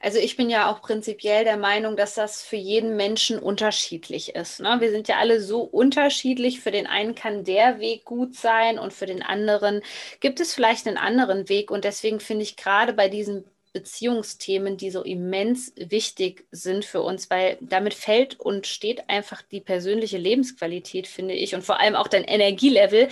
Also 0.00 0.18
ich 0.18 0.36
bin 0.36 0.48
ja 0.48 0.72
auch 0.72 0.80
prinzipiell 0.80 1.44
der 1.44 1.58
Meinung, 1.58 1.96
dass 1.96 2.14
das 2.14 2.42
für 2.42 2.56
jeden 2.56 2.96
Menschen 2.96 3.38
unterschiedlich 3.38 4.34
ist. 4.34 4.60
Ne? 4.60 4.76
Wir 4.80 4.90
sind 4.90 5.06
ja 5.08 5.18
alle 5.18 5.40
so 5.40 5.60
unterschiedlich. 5.60 6.60
Für 6.60 6.70
den 6.70 6.86
einen 6.86 7.14
kann 7.14 7.44
der 7.44 7.78
Weg 7.78 8.04
gut 8.04 8.34
sein 8.34 8.78
und 8.78 8.92
für 8.92 9.06
den 9.06 9.22
anderen 9.22 9.82
gibt 10.20 10.40
es 10.40 10.54
vielleicht 10.54 10.86
einen 10.86 10.96
anderen 10.96 11.48
Weg. 11.50 11.70
Und 11.70 11.84
deswegen 11.84 12.20
finde 12.20 12.44
ich 12.44 12.56
gerade 12.56 12.94
bei 12.94 13.08
diesen 13.08 13.44
Beziehungsthemen, 13.72 14.76
die 14.76 14.90
so 14.90 15.02
immens 15.02 15.72
wichtig 15.76 16.46
sind 16.50 16.84
für 16.84 17.00
uns, 17.02 17.30
weil 17.30 17.56
damit 17.60 17.94
fällt 17.94 18.38
und 18.38 18.66
steht 18.66 19.08
einfach 19.08 19.40
die 19.42 19.60
persönliche 19.60 20.18
Lebensqualität, 20.18 21.06
finde 21.06 21.34
ich, 21.34 21.54
und 21.54 21.62
vor 21.62 21.80
allem 21.80 21.94
auch 21.94 22.08
dein 22.08 22.24
Energielevel. 22.24 23.08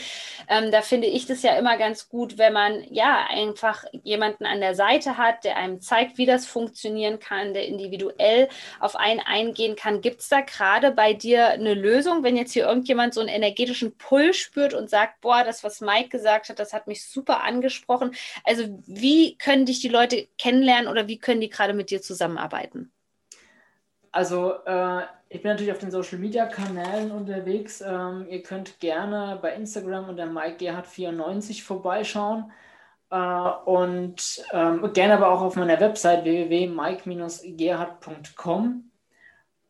Ähm, 0.48 0.70
da 0.70 0.82
finde 0.82 1.06
ich 1.06 1.26
das 1.26 1.42
ja 1.42 1.56
immer 1.58 1.78
ganz 1.78 2.08
gut, 2.08 2.36
wenn 2.36 2.52
man 2.52 2.84
ja 2.90 3.26
einfach 3.28 3.84
jemanden 4.02 4.44
an 4.44 4.60
der 4.60 4.74
Seite 4.74 5.16
hat, 5.16 5.44
der 5.44 5.56
einem 5.56 5.80
zeigt, 5.80 6.18
wie 6.18 6.26
das 6.26 6.44
funktionieren 6.46 7.18
kann, 7.18 7.54
der 7.54 7.66
individuell 7.66 8.48
auf 8.80 8.96
einen 8.96 9.20
eingehen 9.20 9.76
kann. 9.76 10.02
Gibt 10.02 10.20
es 10.20 10.28
da 10.28 10.42
gerade 10.42 10.90
bei 10.90 11.14
dir 11.14 11.48
eine 11.48 11.74
Lösung, 11.74 12.22
wenn 12.22 12.36
jetzt 12.36 12.52
hier 12.52 12.66
irgendjemand 12.66 13.14
so 13.14 13.20
einen 13.20 13.30
energetischen 13.30 13.96
Pull 13.96 14.34
spürt 14.34 14.74
und 14.74 14.90
sagt, 14.90 15.20
boah, 15.20 15.42
das, 15.44 15.64
was 15.64 15.80
Mike 15.80 16.10
gesagt 16.10 16.50
hat, 16.50 16.58
das 16.58 16.72
hat 16.72 16.86
mich 16.86 17.06
super 17.06 17.42
angesprochen. 17.42 18.14
Also 18.44 18.64
wie 18.86 19.36
können 19.38 19.64
dich 19.64 19.80
die 19.80 19.88
Leute 19.88 20.28
kennenlernen 20.50 20.90
oder 20.90 21.06
wie 21.06 21.18
können 21.18 21.40
die 21.40 21.48
gerade 21.48 21.72
mit 21.74 21.90
dir 21.90 22.02
zusammenarbeiten? 22.02 22.90
Also 24.10 24.54
äh, 24.66 25.02
ich 25.28 25.42
bin 25.42 25.52
natürlich 25.52 25.70
auf 25.70 25.78
den 25.78 25.92
Social 25.92 26.18
Media 26.18 26.46
Kanälen 26.46 27.12
unterwegs. 27.12 27.80
Ähm, 27.80 28.26
ihr 28.28 28.42
könnt 28.42 28.80
gerne 28.80 29.38
bei 29.40 29.54
Instagram 29.54 30.08
unter 30.08 30.24
MikeGerhard94 30.24 31.62
vorbeischauen. 31.62 32.50
Uh, 33.12 33.54
und 33.64 34.40
ähm, 34.52 34.92
gerne 34.92 35.14
aber 35.14 35.32
auch 35.32 35.40
auf 35.40 35.56
meiner 35.56 35.80
Website 35.80 36.22
www.mike-gerhard.com. 36.22 38.84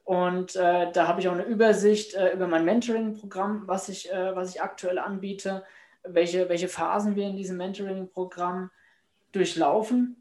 Und 0.05 0.57
äh, 0.57 0.93
da 0.93 1.09
habe 1.09 1.21
ich 1.21 1.29
auch 1.29 1.33
eine 1.33 1.45
Übersicht 1.45 2.12
äh, 2.12 2.35
über 2.35 2.47
mein 2.47 2.66
Mentoring-Programm, 2.66 3.62
was, 3.64 3.88
ich, 3.88 4.12
äh, 4.12 4.37
was 4.37 4.55
ich 4.55 4.61
aktuell 4.61 4.99
anbiete, 4.99 5.64
welche, 6.03 6.51
welche 6.51 6.69
Phasen 6.69 7.16
wir 7.16 7.29
in 7.29 7.38
diesem 7.38 7.57
Mentoring-Programm 7.57 8.71
durchlaufen. 9.33 10.20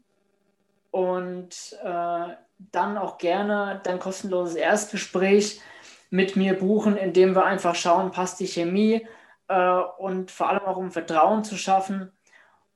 Und 0.90 1.76
äh, 1.82 2.34
dann 2.72 2.98
auch 2.98 3.18
gerne 3.18 3.80
dein 3.84 3.98
kostenloses 3.98 4.54
Erstgespräch 4.56 5.60
mit 6.10 6.36
mir 6.36 6.58
buchen, 6.58 6.96
indem 6.96 7.34
wir 7.34 7.44
einfach 7.44 7.74
schauen, 7.74 8.10
passt 8.10 8.40
die 8.40 8.48
Chemie 8.48 9.06
äh, 9.48 9.80
und 9.98 10.30
vor 10.30 10.50
allem 10.50 10.64
auch 10.64 10.76
um 10.76 10.90
Vertrauen 10.90 11.44
zu 11.44 11.56
schaffen. 11.56 12.12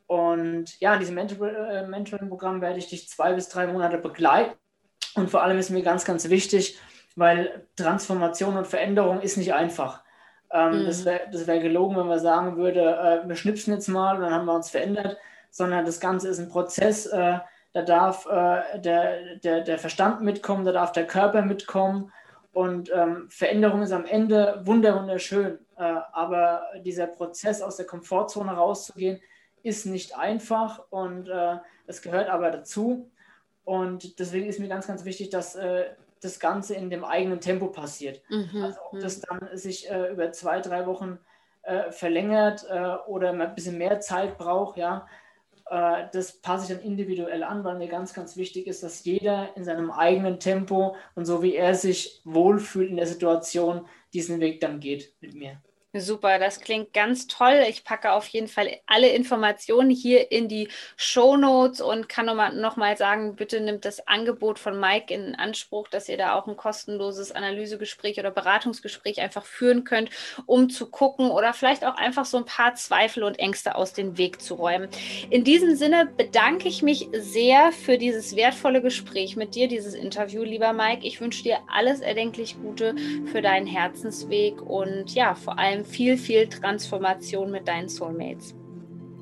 Und 0.07 0.79
ja, 0.81 0.95
in 0.95 1.01
diesem 1.01 1.19
äh, 1.19 1.87
Mentoring-Programm 1.87 2.61
werde 2.61 2.79
ich 2.79 2.89
dich 2.89 3.09
zwei 3.09 3.33
bis 3.33 3.49
drei 3.49 3.67
Monate 3.67 3.99
begleiten. 3.99 4.57
Und 5.15 5.31
vor 5.31 5.43
allem 5.43 5.59
ist 5.59 5.71
mir 5.71 5.83
ganz, 5.83 6.05
ganz 6.05 6.29
wichtig, 6.29 6.79
weil 7.17 7.67
Transformation 7.77 8.57
und 8.57 8.67
Veränderung 8.67 9.21
ist 9.21 9.37
nicht 9.37 9.55
einfach. 9.55 10.03
Ähm, 10.53 10.83
mhm. 10.83 10.87
Das 10.87 11.05
wäre 11.05 11.47
wär 11.47 11.59
gelogen, 11.61 11.97
wenn 11.97 12.07
man 12.07 12.19
sagen 12.19 12.57
würde, 12.57 12.81
äh, 13.25 13.29
wir 13.29 13.37
schnipsen 13.37 13.75
jetzt 13.75 13.89
mal 13.89 14.17
und 14.17 14.23
dann 14.23 14.33
haben 14.33 14.47
wir 14.47 14.55
uns 14.55 14.71
verändert, 14.71 15.17
sondern 15.51 15.85
das 15.85 16.01
Ganze 16.01 16.29
ist 16.29 16.39
ein 16.39 16.49
Prozess. 16.49 17.07
Äh, 17.07 17.39
da 17.75 17.83
darf 17.83 18.27
äh, 18.27 18.79
der, 18.79 19.37
der, 19.37 19.61
der 19.63 19.79
Verstand 19.79 20.23
mitkommen, 20.23 20.65
da 20.65 20.73
darf 20.73 20.93
der 20.93 21.07
Körper 21.07 21.43
mitkommen. 21.43 22.13
Und 22.53 22.91
ähm, 22.95 23.29
Veränderung 23.29 23.83
ist 23.83 23.91
am 23.91 24.07
Ende 24.07 24.63
wunderschön. 24.65 25.59
Äh, 25.77 25.83
aber 26.13 26.63
dieser 26.85 27.09
Prozess 27.09 27.61
aus 27.63 27.77
der 27.77 27.87
Komfortzone 27.87 28.53
rauszugehen, 28.53 29.21
ist 29.65 29.87
nicht 29.87 30.17
einfach 30.17 30.83
und 30.91 31.29
äh, 31.29 31.57
es 31.87 32.01
gehört 32.01 32.29
aber 32.29 32.53
dazu. 32.53 33.11
Und 33.65 34.21
deswegen 34.21 34.47
ist 34.47 34.61
mir 34.61 34.69
ganz, 34.69 34.87
ganz 34.87 35.05
wichtig, 35.05 35.31
dass 35.31 35.57
äh, 35.57 35.87
das 36.21 36.39
Ganze 36.39 36.77
in 36.77 36.91
dem 36.91 37.05
eigenen 37.05 37.41
Tempo 37.41 37.67
passiert. 37.67 38.23
Mhm. 38.29 38.63
Also 38.63 38.79
ob 38.93 39.01
das 39.01 39.21
dann 39.21 39.49
sich 39.55 39.91
äh, 39.91 40.13
über 40.13 40.31
zwei, 40.31 40.61
drei 40.61 40.87
Wochen 40.87 41.19
äh, 41.63 41.91
verlängert 41.91 42.67
oder 43.09 43.33
man 43.33 43.49
ein 43.49 43.55
bisschen 43.57 43.79
mehr 43.79 43.99
Zeit 43.99 44.39
braucht, 44.39 44.77
ja, 44.77 45.09
äh, 45.67 46.07
das 46.13 46.41
passe 46.41 46.65
ich 46.73 46.79
dann 46.79 46.87
individuell 46.87 47.43
an, 47.43 47.65
weil 47.65 47.79
mir 47.79 47.89
ganz, 47.89 48.15
ganz 48.15 48.37
wichtig 48.37 48.67
ist, 48.67 48.83
dass 48.83 49.05
jeder 49.05 49.57
in 49.57 49.65
seinem 49.65 49.91
eigenen 49.91 50.39
Tempo 50.41 50.97
und 51.15 51.25
so 51.25 51.43
wie 51.43 51.55
er 51.55 51.75
sich 51.75 52.21
wohlfühlt 52.25 52.91
in 52.91 52.97
der 52.97 53.07
Situation, 53.07 53.87
diesen 54.13 54.41
Weg 54.41 54.61
dann 54.61 54.81
geht 54.81 55.15
mit 55.21 55.35
mir. 55.35 55.61
Super, 55.97 56.41
das 56.41 56.61
klingt 56.61 56.93
ganz 56.93 57.29
toll. 57.29 57.65
Ich 57.69 57.85
packe 57.85 58.11
auf 58.11 58.27
jeden 58.27 58.49
Fall 58.49 58.81
alle 58.85 59.11
Informationen 59.11 59.91
hier 59.91 60.33
in 60.33 60.49
die 60.49 60.67
Show 60.97 61.37
Notes 61.37 61.81
und 61.81 62.09
kann 62.09 62.27
nochmal 62.27 62.53
noch 62.53 62.77
mal 62.77 62.97
sagen, 62.97 63.37
bitte 63.37 63.61
nimmt 63.61 63.85
das 63.85 64.05
Angebot 64.09 64.59
von 64.59 64.81
Mike 64.81 65.15
in 65.15 65.37
Anspruch, 65.37 65.87
dass 65.87 66.09
ihr 66.09 66.17
da 66.17 66.35
auch 66.35 66.49
ein 66.49 66.57
kostenloses 66.57 67.31
Analysegespräch 67.31 68.19
oder 68.19 68.33
Beratungsgespräch 68.33 69.21
einfach 69.21 69.45
führen 69.45 69.85
könnt, 69.85 70.11
um 70.47 70.69
zu 70.69 70.91
gucken 70.91 71.31
oder 71.31 71.53
vielleicht 71.53 71.85
auch 71.85 71.95
einfach 71.95 72.25
so 72.25 72.39
ein 72.39 72.45
paar 72.45 72.75
Zweifel 72.75 73.23
und 73.23 73.39
Ängste 73.39 73.77
aus 73.77 73.93
dem 73.93 74.19
Weg 74.19 74.43
zu 74.43 74.55
räumen. 74.55 74.89
In 75.31 75.45
diesem 75.45 75.77
Sinne 75.77 76.07
bedanke 76.17 76.67
ich 76.67 76.83
mich 76.83 77.09
sehr 77.13 77.71
für 77.71 77.99
dieses 77.99 78.35
wertvolle 78.35 78.83
Gespräch 78.83 79.37
mit 79.37 79.55
dir, 79.55 79.69
dieses 79.69 79.95
Interview, 79.95 80.43
lieber 80.43 80.73
Mike. 80.73 81.07
Ich 81.07 81.21
wünsche 81.21 81.45
dir 81.45 81.59
alles 81.73 82.01
erdenklich 82.01 82.57
Gute 82.61 82.97
für 83.31 83.43
deinen 83.43 83.69
Herzensweg 83.69 84.61
und 84.61 85.15
ja, 85.15 85.37
vor 85.37 85.57
allem 85.57 85.84
viel, 85.85 86.17
viel 86.17 86.49
Transformation 86.49 87.51
mit 87.51 87.69
deinen 87.69 87.89
Soulmates. 87.89 88.55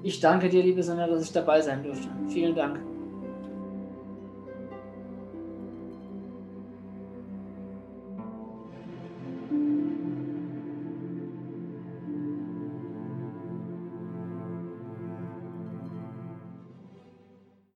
Ich 0.02 0.18
danke 0.20 0.48
dir, 0.48 0.62
liebe 0.62 0.82
Sonja, 0.82 1.06
dass 1.06 1.24
ich 1.24 1.32
dabei 1.32 1.60
sein 1.60 1.82
durfte. 1.82 2.08
Vielen 2.28 2.54
Dank. 2.54 2.91